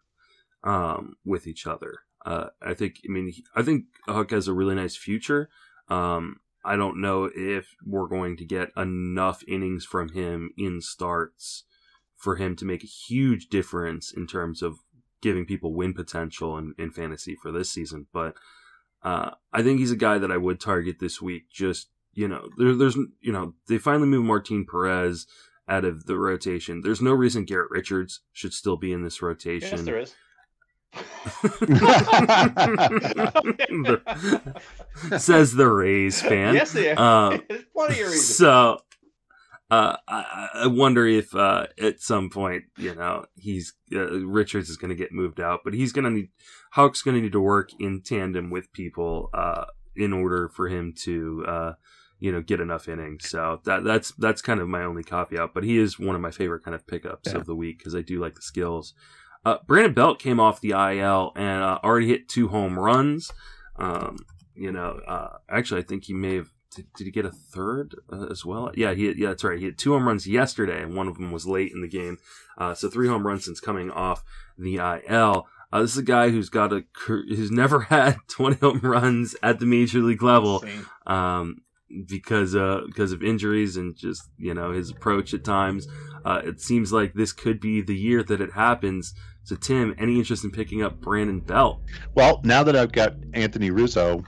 [0.64, 2.00] um, with each other.
[2.24, 2.96] Uh, I think.
[3.08, 5.48] I mean, I think Houck has a really nice future.
[5.88, 11.64] Um, I don't know if we're going to get enough innings from him in starts
[12.18, 14.78] for him to make a huge difference in terms of
[15.22, 18.06] giving people win potential in, in fantasy for this season.
[18.12, 18.34] But
[19.02, 21.50] uh, I think he's a guy that I would target this week.
[21.50, 25.26] Just you know, there, there's you know they finally moved Martin Perez
[25.68, 26.80] out of the rotation.
[26.82, 29.70] There's no reason Garrett Richards should still be in this rotation.
[29.70, 30.14] Yes, there is.
[35.18, 36.54] says the Rays fan.
[36.54, 37.42] Yes, there um,
[37.74, 38.36] plenty of reasons.
[38.36, 38.80] So
[39.70, 44.78] uh, I, I, wonder if uh, at some point, you know, he's uh, Richards is
[44.78, 46.28] going to get moved out, but he's going to need
[46.70, 50.94] Houck's going to need to work in tandem with people uh, in order for him
[51.00, 51.72] to, uh,
[52.18, 53.28] you know, get enough innings.
[53.28, 55.52] So that that's that's kind of my only caveat.
[55.52, 57.38] But he is one of my favorite kind of pickups yeah.
[57.38, 58.94] of the week because I do like the skills.
[59.44, 63.30] Uh, Brandon Belt came off the IL and already hit two home runs.
[63.76, 64.16] Um,
[64.54, 64.98] you know,
[65.50, 66.48] actually, I think he may have
[66.78, 68.70] did, did he get a third uh, as well?
[68.74, 69.58] Yeah, he yeah that's right.
[69.58, 72.18] He had two home runs yesterday, and one of them was late in the game.
[72.56, 74.22] Uh, so three home runs since coming off
[74.56, 75.48] the IL.
[75.72, 79.58] Uh, this is a guy who's got a who's never had 20 home runs at
[79.58, 80.64] the major league level,
[81.06, 81.62] um,
[82.06, 85.88] because uh because of injuries and just you know his approach at times.
[86.24, 89.14] Uh, it seems like this could be the year that it happens.
[89.44, 91.80] So Tim, any interest in picking up Brandon Belt?
[92.14, 94.24] Well, now that I've got Anthony Rizzo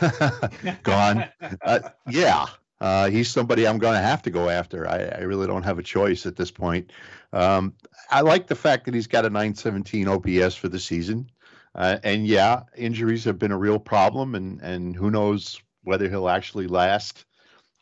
[0.82, 1.24] gone,
[1.62, 2.46] uh, yeah,
[2.80, 4.88] uh, he's somebody I'm going to have to go after.
[4.88, 6.92] I, I, really don't have a choice at this point.
[7.32, 7.74] Um,
[8.10, 11.30] I like the fact that he's got a 917 OPS for the season.
[11.74, 16.28] Uh, and yeah, injuries have been a real problem, and, and who knows whether he'll
[16.28, 17.24] actually last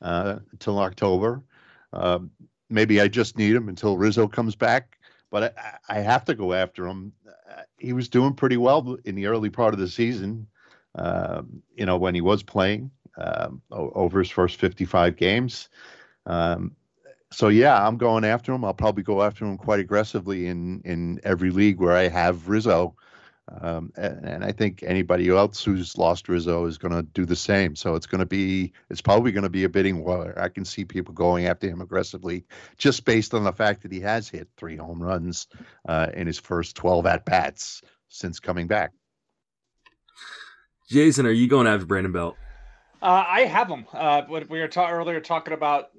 [0.00, 1.42] uh, until October.
[1.92, 2.20] Uh,
[2.70, 4.98] maybe I just need him until Rizzo comes back,
[5.30, 7.12] but I, I have to go after him.
[7.26, 10.46] Uh, he was doing pretty well in the early part of the season,
[10.94, 15.68] um, you know, when he was playing um, over his first 55 games.
[16.26, 16.76] Um,
[17.30, 18.64] so yeah, I'm going after him.
[18.64, 22.94] I'll probably go after him quite aggressively in in every league where I have Rizzo.
[23.60, 27.36] Um, and, and, I think anybody else who's lost Rizzo is going to do the
[27.36, 27.74] same.
[27.74, 30.32] So it's going to be, it's probably going to be a bidding war.
[30.38, 32.44] I can see people going after him aggressively
[32.78, 35.48] just based on the fact that he has hit three home runs
[35.88, 38.92] uh, in his first 12 at bats since coming back.
[40.88, 42.36] Jason, are you going after Brandon Belt?
[43.02, 43.84] Uh, I have him.
[43.92, 45.90] Uh, we were ta- earlier talking about.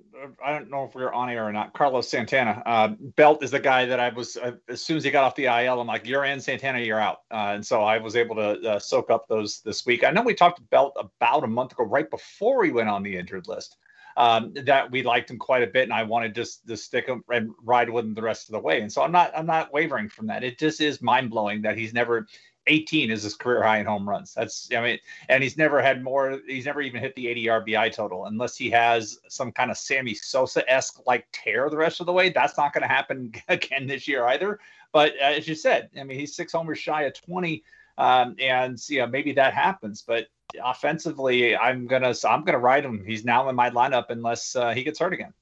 [0.44, 1.74] I don't know if we were on air or not.
[1.74, 2.64] Carlos Santana.
[2.66, 4.38] Uh, Belt is the guy that I was.
[4.38, 6.80] Uh, as soon as he got off the IL, I'm like, "You're in, Santana.
[6.80, 10.06] You're out." Uh, and so I was able to uh, soak up those this week.
[10.06, 13.18] I know we talked Belt about a month ago, right before he went on the
[13.18, 13.76] injured list.
[14.16, 17.24] Um, that we liked him quite a bit, and I wanted just to stick him
[17.30, 18.80] and ride with him the rest of the way.
[18.80, 19.34] And so I'm not.
[19.36, 20.46] I'm not wavering from that.
[20.46, 22.28] It just is mind blowing that he's never
[22.68, 24.34] 18 is his career high in home runs.
[24.34, 25.00] That's I mean,
[25.30, 26.40] and he's never had more.
[26.48, 30.14] He's never even hit the 80 RBI total unless he has some kind of Sammy
[30.14, 32.30] Sosa esque like tear the rest of the way.
[32.30, 34.60] That's not going to happen again this year either.
[34.92, 37.64] But uh, as you said, I mean, he's six homers shy of 20,
[37.98, 40.02] um, and you know maybe that happens.
[40.02, 40.28] But
[40.64, 43.04] offensively, I'm gonna I'm gonna ride him.
[43.06, 45.34] He's now in my lineup unless uh, he gets hurt again.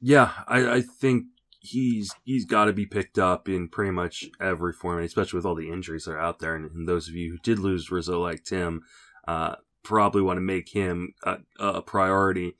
[0.00, 1.26] Yeah, I, I think
[1.64, 5.54] he's he's got to be picked up in pretty much every format, especially with all
[5.54, 6.54] the injuries that are out there.
[6.54, 8.82] And, and those of you who did lose Rizzo, like Tim,
[9.26, 12.54] uh, probably want to make him a, a, priority.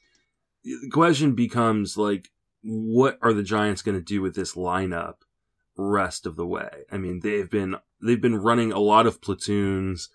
[0.64, 2.30] The question becomes like,
[2.62, 5.16] what are the Giants going to do with this lineup
[5.76, 6.84] rest of the way?
[6.90, 10.08] I mean, they've been they've been running a lot of platoons,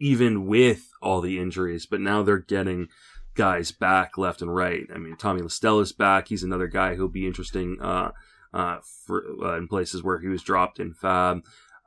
[0.00, 2.88] even with all the injuries, but now they're getting
[3.34, 4.86] guys back left and right.
[4.92, 6.28] I mean, Tommy La Stella's back.
[6.28, 7.78] He's another guy who'll be interesting.
[7.80, 8.10] Uh,
[8.52, 11.42] uh, for uh, in places where he was dropped in FAAB.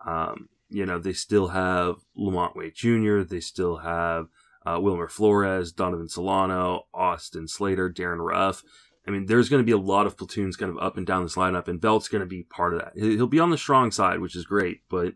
[0.05, 4.28] Um, you know, they still have LaMonte Wade Jr., they still have
[4.66, 8.63] uh, Wilmer Flores, Donovan Solano, Austin Slater, Darin Ruf.
[9.07, 11.24] I mean, there's going to be a lot of platoons kind of up and down
[11.24, 12.93] this lineup, and Belt's going to be part of that.
[12.95, 15.13] He'll be on the strong side, which is great, but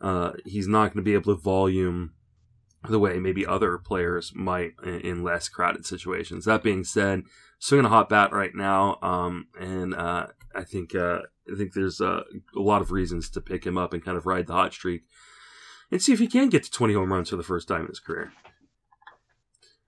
[0.00, 2.14] uh, he's not going to be able to volume
[2.88, 6.44] the way maybe other players might in, in less crowded situations.
[6.44, 7.24] That being said,
[7.58, 11.20] swinging a hot bat right now, um, and uh, I think uh,
[11.50, 12.22] I think there's uh,
[12.56, 15.02] a lot of reasons to pick him up and kind of ride the hot streak
[15.90, 17.88] and see if he can get to 20 home runs for the first time in
[17.88, 18.32] his career.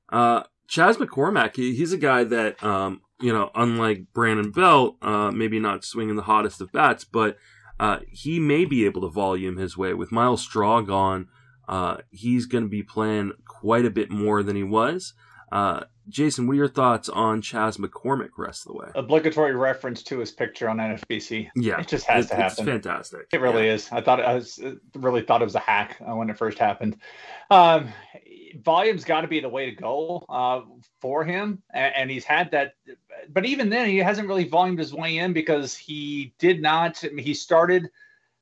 [0.08, 5.30] Uh, Chas McCormick, he, he's a guy that, um, you know, unlike Brandon Belt, uh,
[5.30, 7.36] maybe not swinging the hottest of bats, but
[7.78, 9.94] uh, he may be able to volume his way.
[9.94, 11.28] With Myles Straw gone,
[11.68, 15.14] uh, he's going to be playing quite a bit more than he was.
[15.50, 18.88] Uh, Jason, what are your thoughts on Chas McCormick rest of the way?
[18.94, 21.50] Obligatory reference to his picture on NFBC.
[21.54, 22.66] Yeah, it just has it, to happen.
[22.66, 23.26] It's fantastic.
[23.32, 23.74] It really yeah.
[23.74, 23.88] is.
[23.92, 24.58] I thought I was
[24.94, 26.96] really thought it was a hack uh, when it first happened.
[27.50, 27.88] Um,
[28.64, 30.62] volume's got to be the way to go uh,
[31.00, 32.74] for him, and, and, he's had that.
[33.28, 37.04] But even then, he hasn't really volumed his way in because he did not.
[37.04, 37.90] I mean, he started.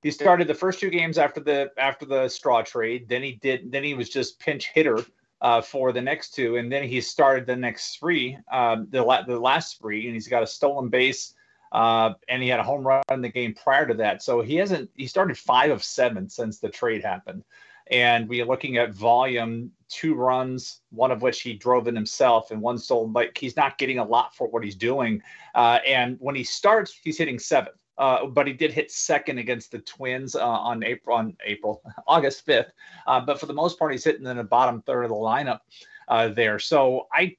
[0.03, 3.09] He started the first two games after the after the straw trade.
[3.09, 3.71] Then he did.
[3.71, 5.05] Then he was just pinch hitter
[5.41, 9.23] uh, for the next two, and then he started the next three, um, the la-
[9.23, 11.35] the last three, and he's got a stolen base,
[11.73, 14.23] uh, and he had a home run in the game prior to that.
[14.23, 14.91] So he hasn't.
[14.97, 17.45] He started five of seven since the trade happened,
[17.91, 22.61] and we're looking at volume, two runs, one of which he drove in himself, and
[22.61, 23.13] one stolen.
[23.13, 25.23] Like he's not getting a lot for what he's doing,
[25.55, 27.73] uh, and when he starts, he's hitting seven.
[28.01, 32.47] Uh, but he did hit second against the Twins uh, on April on April August
[32.47, 32.73] fifth.
[33.07, 35.61] Uh, but for the most part, he's hitting in the bottom third of the lineup
[36.09, 36.59] uh, there.
[36.59, 37.37] So I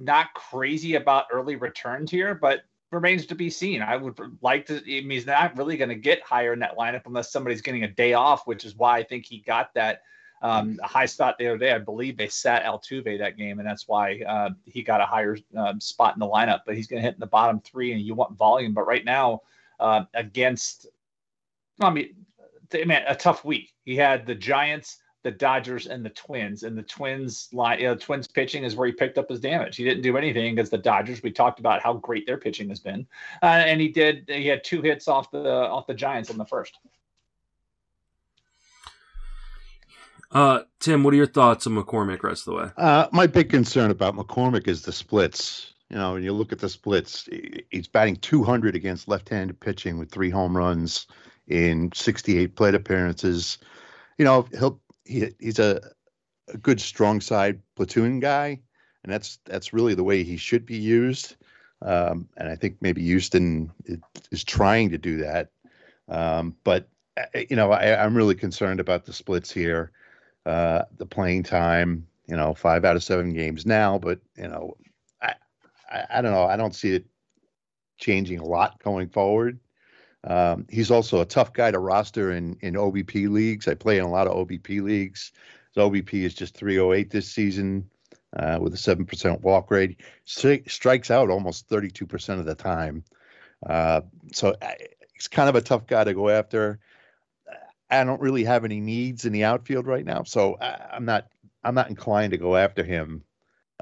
[0.00, 3.82] not crazy about early returns here, but remains to be seen.
[3.82, 4.78] I would like to.
[4.78, 7.84] I mean, he's not really going to get higher in that lineup unless somebody's getting
[7.84, 10.02] a day off, which is why I think he got that.
[10.42, 11.72] Um, high spot the other day.
[11.72, 15.38] I believe they sat Altuve that game, and that's why uh, he got a higher
[15.56, 16.62] uh, spot in the lineup.
[16.66, 18.74] But he's going to hit in the bottom three, and you want volume.
[18.74, 19.40] But right now,
[19.80, 20.86] uh, against.
[21.80, 22.14] I mean,
[22.72, 23.72] I mean, a tough week.
[23.84, 26.62] He had the Giants, the Dodgers, and the Twins.
[26.62, 29.76] And the Twins line, you know, Twins pitching is where he picked up his damage.
[29.76, 31.22] He didn't do anything against the Dodgers.
[31.22, 33.06] We talked about how great their pitching has been,
[33.42, 34.24] uh, and he did.
[34.28, 36.78] He had two hits off the off the Giants in the first.
[40.34, 42.70] Uh, Tim, what are your thoughts on McCormick rest of the way?
[42.76, 45.73] Uh, my big concern about McCormick is the splits.
[45.94, 47.28] You know, when you look at the splits,
[47.70, 51.06] he's batting 200 against left-handed pitching with three home runs
[51.46, 53.58] in 68 plate appearances.
[54.18, 55.80] You know, he'll he, he's a,
[56.52, 58.58] a good strong side platoon guy,
[59.04, 61.36] and that's that's really the way he should be used.
[61.80, 63.70] Um, and I think maybe Houston
[64.32, 65.50] is trying to do that.
[66.08, 69.92] Um, but uh, you know, I, I'm really concerned about the splits here
[70.44, 72.08] uh, the playing time.
[72.26, 74.76] You know, five out of seven games now, but you know,
[75.94, 76.44] I, I don't know.
[76.44, 77.06] I don't see it
[77.98, 79.60] changing a lot going forward.
[80.24, 83.68] Um, he's also a tough guy to roster in in OBP leagues.
[83.68, 85.32] I play in a lot of OBP leagues.
[85.74, 87.88] His OBP is just 308 this season
[88.36, 90.00] uh, with a 7% walk rate.
[90.26, 93.04] Stri- strikes out almost 32% of the time.
[93.66, 94.76] Uh, so I,
[95.14, 96.78] he's kind of a tough guy to go after.
[97.90, 101.26] I don't really have any needs in the outfield right now, so I, am not
[101.62, 103.22] I'm not inclined to go after him.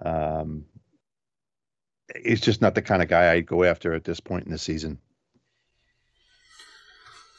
[0.01, 0.67] Um,
[2.25, 4.59] he's just not the kind of guy I'd go after at this point in the
[4.59, 4.99] season.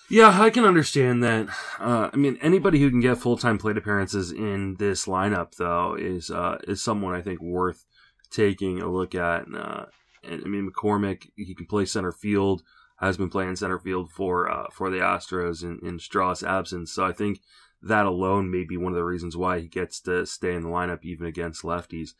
[0.09, 1.47] Yeah, I can understand that.
[1.79, 5.95] Uh, I mean, anybody who can get full time plate appearances in this lineup, though,
[5.95, 7.85] is uh, is someone I think worth
[8.29, 9.47] taking a look at.
[9.47, 9.85] And, Uh,
[10.23, 12.63] and I mean, McCormick, he can play center field
[13.03, 16.91] has been playing center field for uh, for the Astros in, in Straw's absence.
[16.91, 17.41] So I think
[17.81, 20.69] that alone may be one of the reasons why he gets to stay in the
[20.69, 22.11] lineup even against lefties.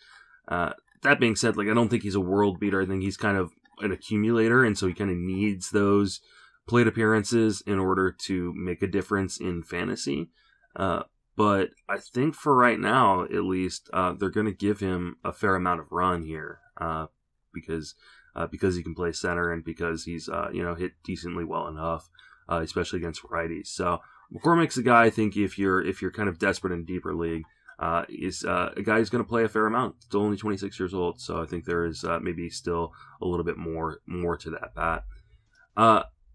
[0.48, 0.74] Uh,
[1.04, 2.82] that being said, like I don't think he's a world beater.
[2.82, 6.22] I think he's kind of an accumulator, and so he kind of needs those
[6.68, 10.30] plate appearances in order to make a difference in fantasy.
[10.76, 11.04] Uh,
[11.36, 15.34] but I think for right now, at least, uh, they're going to give him a
[15.34, 17.08] fair amount of run here uh,
[17.54, 17.96] because
[18.36, 21.68] uh, because he can play center and because he's uh, you know hit decently well
[21.68, 22.10] enough,
[22.50, 23.68] uh, especially against righties.
[23.68, 24.00] So
[24.34, 27.44] McCormick's a guy I think if you're if you're kind of desperate in deeper league,
[27.84, 30.04] uh, is uh, a guy who's going to play a fair amount.
[30.04, 33.46] Still only 26 years old, so I think there is uh, maybe still a little
[33.46, 35.04] bit more more to that bat.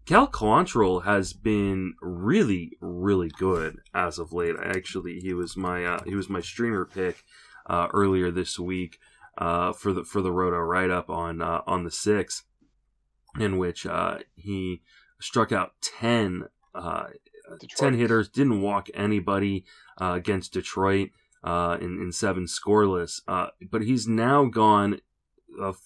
[0.05, 4.55] Cal Quantrill has been really, really good as of late.
[4.59, 7.23] I actually, he was my he was my streamer pick
[7.69, 8.97] earlier this week
[9.39, 12.43] uh, for the for the Roto write up on uh, on the six,
[13.39, 14.81] in which uh, he
[15.19, 16.43] struck out ten
[16.75, 17.07] uh,
[17.77, 19.65] ten hitters, didn't walk anybody
[19.99, 21.09] uh, against Detroit
[21.43, 24.99] uh, in in seven scoreless, but he's now gone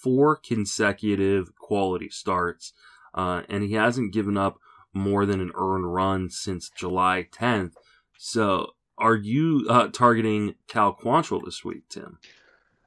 [0.01, 2.73] four consecutive quality starts,
[3.13, 4.57] and he hasn't given up
[4.93, 7.73] more than an earned run since July 10th.
[8.17, 12.19] So, are you targeting Cal Quantrill this week, Tim?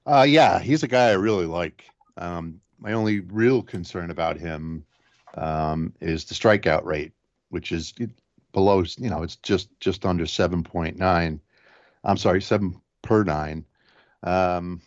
[0.06, 1.84] Uh, yeah, he's a guy I really like.
[2.16, 4.84] Um, my only real concern about him
[5.34, 7.12] um, is the strikeout rate,
[7.50, 7.92] which is
[8.52, 8.84] below.
[8.98, 11.40] You know, it's just just under seven point nine.
[12.04, 13.64] I'm sorry, seven per nine.
[14.22, 14.80] Um,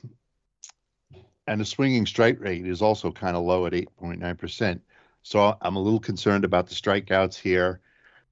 [1.48, 4.80] and the swinging strike rate is also kind of low at 8.9%.
[5.24, 7.82] So I'm a little concerned about the strikeouts here.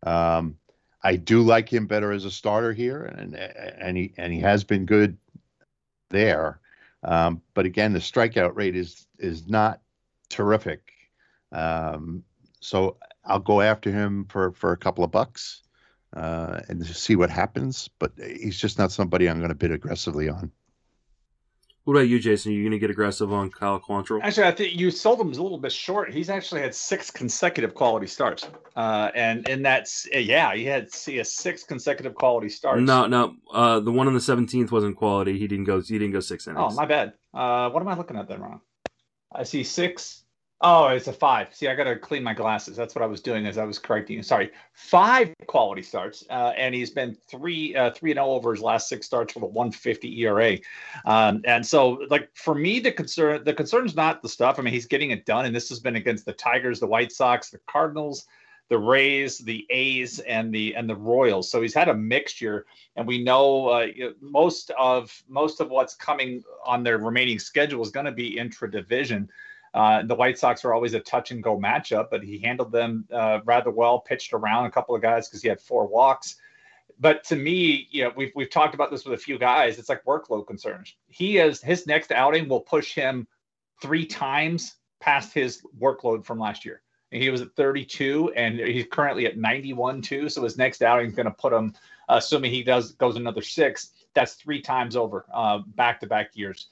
[0.03, 0.57] Um,
[1.03, 4.63] I do like him better as a starter here, and and he and he has
[4.63, 5.17] been good
[6.09, 6.59] there.
[7.03, 9.81] Um, but again, the strikeout rate is is not
[10.29, 10.91] terrific.
[11.51, 12.23] Um,
[12.59, 15.61] so I'll go after him for for a couple of bucks
[16.15, 17.89] uh, and see what happens.
[17.99, 20.51] But he's just not somebody I'm going to bid aggressively on.
[21.87, 22.51] What about you, Jason?
[22.51, 24.19] Are you going to get aggressive on Kyle Quantrill?
[24.21, 26.11] Actually, I think you sold him a little bit short.
[26.11, 28.45] He's actually had six consecutive quality starts,
[28.75, 32.81] uh, and and that's yeah, he had see a six consecutive quality starts.
[32.81, 35.39] No, no, uh, the one on the seventeenth wasn't quality.
[35.39, 35.79] He didn't go.
[35.79, 36.73] He didn't go six innings.
[36.73, 37.13] Oh, my bad.
[37.33, 38.59] Uh, what am I looking at then Ron?
[39.33, 40.25] I see six,
[40.61, 41.53] Oh, it's a five.
[41.53, 42.75] See, I got to clean my glasses.
[42.75, 44.23] That's what I was doing as I was correcting you.
[44.23, 48.53] Sorry, five quality starts, uh, and he's been three, uh, three and zero oh over
[48.53, 50.57] his last six starts with a 150 ERA.
[51.05, 54.57] Um, and so, like for me, the concern, the concern is not the stuff.
[54.57, 57.11] I mean, he's getting it done, and this has been against the Tigers, the White
[57.11, 58.25] Sox, the Cardinals,
[58.69, 61.51] the Rays, the A's, and the and the Royals.
[61.51, 63.87] So he's had a mixture, and we know uh,
[64.21, 68.71] most of most of what's coming on their remaining schedule is going to be intra
[68.71, 69.29] division.
[69.73, 73.05] Uh, the White Sox are always a touch and go matchup, but he handled them
[73.11, 76.35] uh, rather well, pitched around a couple of guys because he had four walks.
[76.99, 79.77] But to me, you know, we've, we've talked about this with a few guys.
[79.77, 80.95] It's like workload concerns.
[81.07, 83.27] He is his next outing will push him
[83.81, 86.81] three times past his workload from last year.
[87.11, 90.27] He was at 32, and he's currently at 91 too.
[90.27, 91.73] So his next outing is going to put him,
[92.09, 93.91] assuming he does goes another six.
[94.13, 95.25] That's three times over
[95.75, 96.67] back to back years.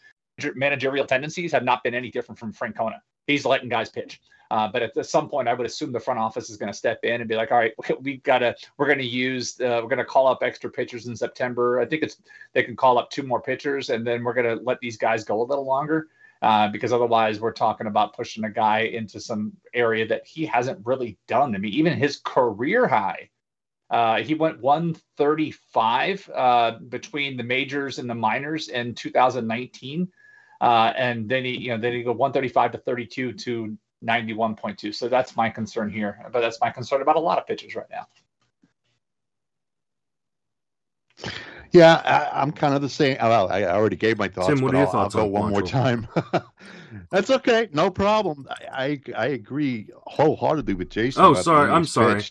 [0.55, 2.99] Managerial tendencies have not been any different from Francona.
[3.27, 4.21] He's letting guys pitch.
[4.51, 6.99] Uh, but at some point, I would assume the front office is going to step
[7.03, 8.55] in and be like, "All right, we've got to.
[8.77, 9.59] We're going to use.
[9.59, 11.79] Uh, we're going to call up extra pitchers in September.
[11.79, 12.17] I think it's
[12.53, 15.23] they can call up two more pitchers, and then we're going to let these guys
[15.23, 16.09] go a little longer
[16.41, 20.79] uh, because otherwise, we're talking about pushing a guy into some area that he hasn't
[20.85, 21.55] really done.
[21.55, 23.29] I mean, even his career high,
[23.89, 30.07] uh, he went 135 uh, between the majors and the minors in 2019."
[30.61, 34.93] Uh, and then he, you know, then he go 135 to 32 to 91.2.
[34.93, 36.19] So that's my concern here.
[36.31, 38.07] But that's my concern about a lot of pitchers right now.
[41.71, 43.17] Yeah, I, am kind of the same.
[43.21, 44.47] Well, I already gave my thoughts.
[44.47, 46.07] Tim, what are your I'll, thoughts I'll go one more time.
[47.11, 48.47] That's okay, no problem.
[48.49, 51.23] I, I, I agree wholeheartedly with Jason.
[51.23, 52.23] Oh, sorry, I'm sorry.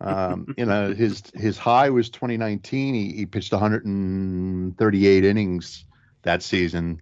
[0.00, 2.94] um, you know, his his high was 2019.
[2.94, 5.84] He, he pitched 138 innings
[6.22, 7.00] that season.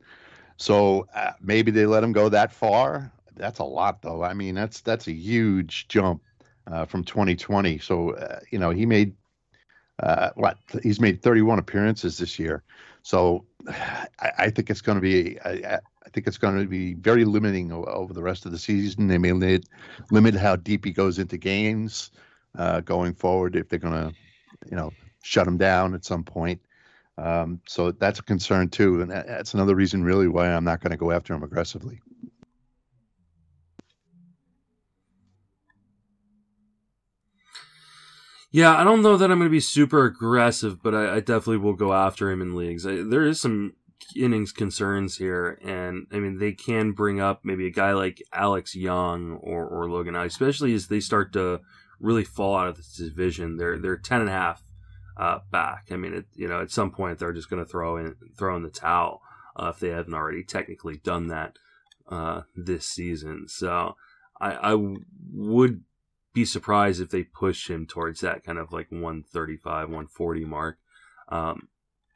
[0.59, 4.23] So uh, maybe they let him go that far that's a lot though.
[4.23, 6.23] I mean, that's that's a huge jump
[6.67, 7.79] uh, from 2020.
[7.79, 9.15] So uh, you know, he made
[10.03, 12.63] uh, what he's made 31 appearances this year.
[13.03, 16.95] So I, I think it's going to be I, I, think it's going to be
[16.95, 19.09] very limiting over the rest of the season.
[19.09, 19.69] They may limit,
[20.11, 22.11] limit how deep he goes into games
[22.57, 24.15] uh, going forward if they're going to
[24.71, 24.93] you know
[25.23, 26.61] shut him down at some point.
[27.19, 30.93] Um, so that's a concern too, and that's another reason really why I'm not going
[30.93, 32.01] to go after him aggressively.
[38.53, 41.59] Yeah, I don't know that I'm going to be super aggressive, but I, I definitely
[41.59, 42.87] will go after him in leagues.
[42.87, 43.75] I, there is some
[44.17, 48.77] innings concerns here, and I mean they can bring up maybe a guy like Alex
[48.77, 51.61] Young or, or Logan, I, especially as they start to
[51.99, 53.57] really fall out of this division.
[53.57, 54.63] They're they're ten and a half
[55.19, 55.89] uh, back.
[55.91, 58.57] I mean, it, you know, at some point they're just going to throw in throw
[58.57, 59.21] in the towel
[59.57, 61.59] uh, if they haven't already technically done that
[62.09, 63.47] uh, this season.
[63.49, 63.97] So
[64.41, 64.97] I, I
[65.33, 65.83] would
[66.33, 70.79] be surprised if they push him towards that kind of like 135, 140 mark.
[71.29, 71.69] Um,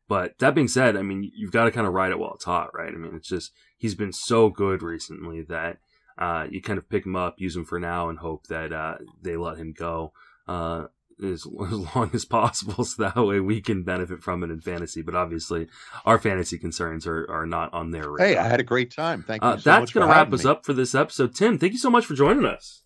[0.09, 2.45] but that being said, I mean, you've got to kind of ride it while it's
[2.45, 2.93] hot, right?
[2.93, 5.79] I mean, it's just he's been so good recently that
[6.19, 8.97] uh, you kind of pick him up, use him for now, and hope that uh,
[9.21, 10.13] they let him go
[10.47, 10.87] uh,
[11.23, 15.03] as, as long as possible, so that way we can benefit from it in fantasy.
[15.03, 15.69] But obviously,
[16.05, 18.27] our fantasy concerns are, are not on their radar.
[18.27, 19.23] Hey, I had a great time.
[19.23, 19.61] Thank uh, you.
[19.61, 20.51] So that's going to wrap us me.
[20.51, 21.35] up for this episode.
[21.35, 22.83] Tim, thank you so much for joining us.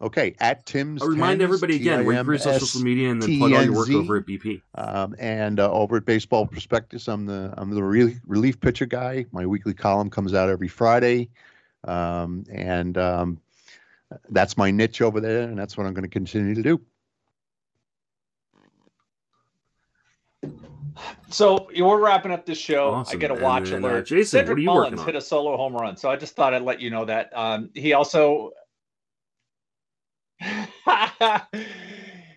[0.00, 1.00] Okay, at Tim's.
[1.00, 4.16] I'll remind everybody again where you social media and then plug all your work over
[4.16, 4.60] at BP.
[4.74, 9.24] Um, and uh, over at Baseball Prospectus, I'm the I'm the relief, relief pitcher guy.
[9.32, 11.30] My weekly column comes out every Friday,
[11.84, 13.40] um, and um,
[14.30, 16.80] that's my niche over there, and that's what I'm going to continue to do.
[21.28, 22.92] So we're wrapping up this show.
[22.92, 23.16] Awesome.
[23.16, 23.98] I get a watch and, alert.
[23.98, 25.06] Uh, Jason, Cedric what are you Mullins working on?
[25.06, 27.36] hit a solo home run, so I just thought I'd let you know that.
[27.36, 28.52] Um, he also
[30.86, 31.40] yeah,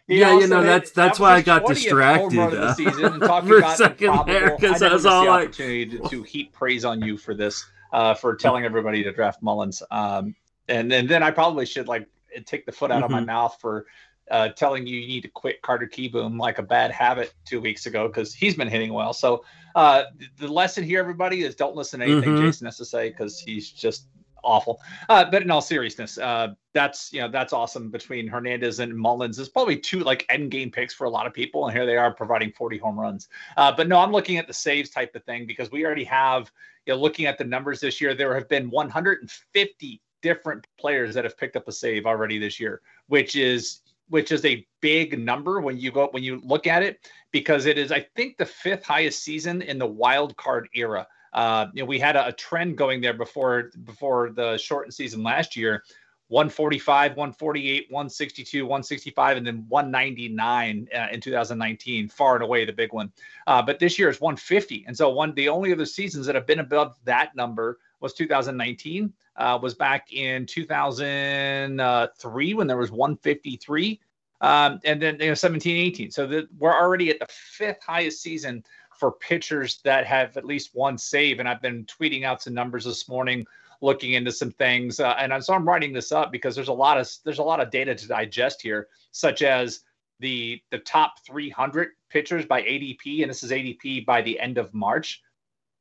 [0.08, 2.74] you know that's that's that why I got distracted uh,
[3.42, 6.86] for a second there because I was all the like, opportunity to, to, heap praise
[6.86, 10.34] on you for this, uh, for telling everybody to draft Mullins, um,
[10.70, 12.08] and and then I probably should like
[12.46, 13.06] take the foot out mm-hmm.
[13.06, 13.28] of my mm-hmm.
[13.28, 13.86] mouth for
[14.32, 17.86] uh, telling you you need to quit Carter Kieboom like a bad habit two weeks
[17.86, 19.14] ago because he's been hitting well.
[19.14, 19.44] So
[19.76, 20.04] uh,
[20.38, 22.46] the lesson here, everybody, is don't listen to anything mm-hmm.
[22.46, 24.08] Jason has to say because he's just
[24.44, 24.80] awful.
[25.10, 29.40] Uh, but in all seriousness, uh, that's you know that's awesome between Hernandez and Mullins.
[29.40, 31.98] Is probably two like end game picks for a lot of people, and here they
[31.98, 33.28] are providing 40 home runs.
[33.58, 36.52] Uh, but no, I'm looking at the saves type of thing because we already have
[36.86, 41.24] you know looking at the numbers this year, there have been 150 different players that
[41.24, 45.62] have picked up a save already this year, which is which is a big number
[45.62, 48.84] when you go when you look at it because it is I think the fifth
[48.84, 51.08] highest season in the wild card era.
[51.32, 55.22] Uh, you know, we had a, a, trend going there before before the shortened season
[55.22, 55.84] last year.
[56.30, 62.94] 145, 148, 162, 165, and then 199 uh, in 2019, far and away the big
[62.94, 63.12] one.
[63.48, 66.46] Uh, but this year is 150, and so one the only other seasons that have
[66.46, 69.14] been above that number was 2019.
[69.36, 74.00] Uh, was back in 2003 when there was 153,
[74.42, 76.12] um, and then you know 17, 18.
[76.12, 78.66] So the, we're already at the fifth highest season
[79.00, 81.40] for pitchers that have at least one save.
[81.40, 83.46] And I've been tweeting out some numbers this morning,
[83.80, 85.00] looking into some things.
[85.00, 87.62] Uh, and so I'm writing this up because there's a lot of there's a lot
[87.62, 89.84] of data to digest here, such as
[90.20, 94.74] the the top 300 pitchers by ADP, and this is ADP by the end of
[94.74, 95.22] March,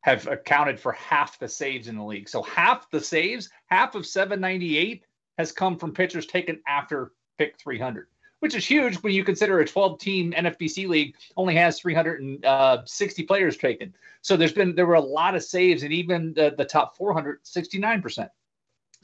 [0.08, 2.28] have accounted for half the saves in the league.
[2.28, 5.04] So half the saves, half of 798
[5.36, 8.08] has come from pitchers taken after pick 300,
[8.40, 13.26] which is huge when you consider a 12 team NFBC league only has 360 uh,
[13.26, 13.94] players taken.
[14.22, 17.40] So there's been there were a lot of saves, and even the, the top 400,
[17.42, 18.30] 69 percent.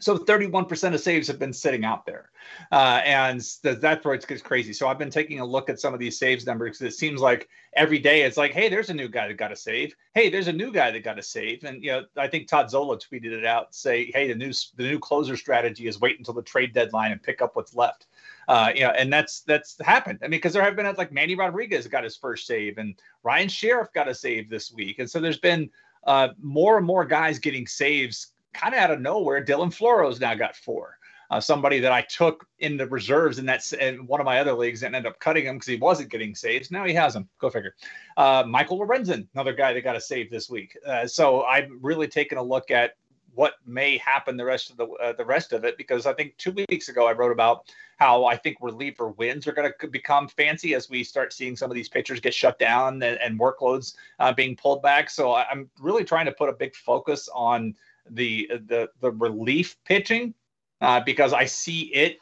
[0.01, 2.30] So 31% of saves have been sitting out there.
[2.72, 4.72] Uh, and that's where it gets crazy.
[4.72, 7.20] So I've been taking a look at some of these saves numbers because it seems
[7.20, 9.95] like every day it's like, hey, there's a new guy that got a save.
[10.12, 11.62] Hey, there's a new guy that got a save.
[11.62, 14.82] And you know, I think Todd Zola tweeted it out, say, hey, the new the
[14.82, 18.07] new closer strategy is wait until the trade deadline and pick up what's left.
[18.49, 20.18] Uh, you know, and that's that's happened.
[20.22, 23.49] I mean, because there have been like Manny Rodriguez got his first save, and Ryan
[23.49, 25.70] Sherriff got a save this week, and so there's been
[26.07, 30.35] uh, more and more guys getting saves kind of out of nowhere, Dylan Floro's now
[30.35, 30.99] got four.
[31.31, 34.53] Uh, somebody that I took in the reserves in that in one of my other
[34.53, 36.71] leagues and ended up cutting him because he wasn't getting saves.
[36.71, 37.29] Now he has them.
[37.39, 37.75] Go figure.
[38.17, 40.77] Uh, Michael Lorenzen, another guy that got a save this week.
[40.87, 42.95] Uh, so I'm really taking a look at
[43.35, 46.37] what may happen the rest of the uh, the rest of it because I think
[46.37, 50.29] two weeks ago I wrote about how I think reliever wins are going to become
[50.29, 53.95] fancy as we start seeing some of these pitchers get shut down and, and workloads
[54.19, 55.11] uh, being pulled back.
[55.11, 57.75] So I'm really trying to put a big focus on
[58.11, 60.35] the the the relief pitching
[60.81, 62.19] uh, because I see it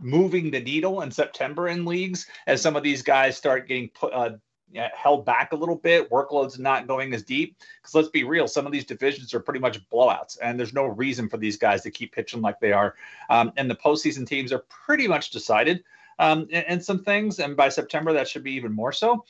[0.00, 4.12] moving the needle in September in leagues as some of these guys start getting put
[4.12, 4.30] uh,
[4.94, 6.10] held back a little bit.
[6.10, 9.60] Workloads not going as deep because let's be real, some of these divisions are pretty
[9.60, 12.94] much blowouts, and there's no reason for these guys to keep pitching like they are.
[13.30, 15.82] Um, and the postseason teams are pretty much decided
[16.18, 19.24] um, and, some things, and by September that should be even more so.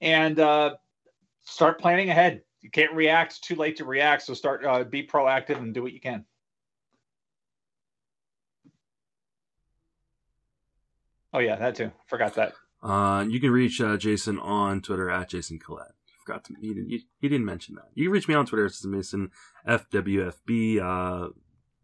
[0.00, 0.74] And uh,
[1.44, 4.22] start planning ahead you can't react too late to react.
[4.22, 6.24] So start uh, be proactive and do what you can.
[11.34, 11.90] Oh yeah, that too.
[12.06, 12.52] Forgot that.
[12.82, 15.92] Uh, you can reach uh, Jason on Twitter at Jason Collette.
[16.24, 17.88] Forgot to he didn't, didn't mention that.
[17.94, 19.30] You can reach me on Twitter at Mason
[19.66, 20.80] FWFB.
[20.80, 21.28] Uh,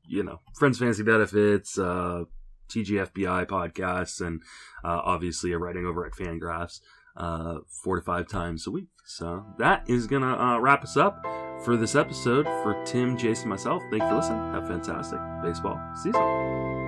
[0.07, 2.24] you know, Friends Fantasy Benefits, uh,
[2.68, 4.43] TGFBI podcasts, and
[4.85, 6.81] uh, obviously a writing over at Fangraphs
[7.19, 8.89] uh, four to five times a week.
[9.05, 11.23] So that is going to uh, wrap us up
[11.64, 12.47] for this episode.
[12.62, 14.53] For Tim, Jason, myself, thank you for listening.
[14.53, 16.88] Have a fantastic baseball season.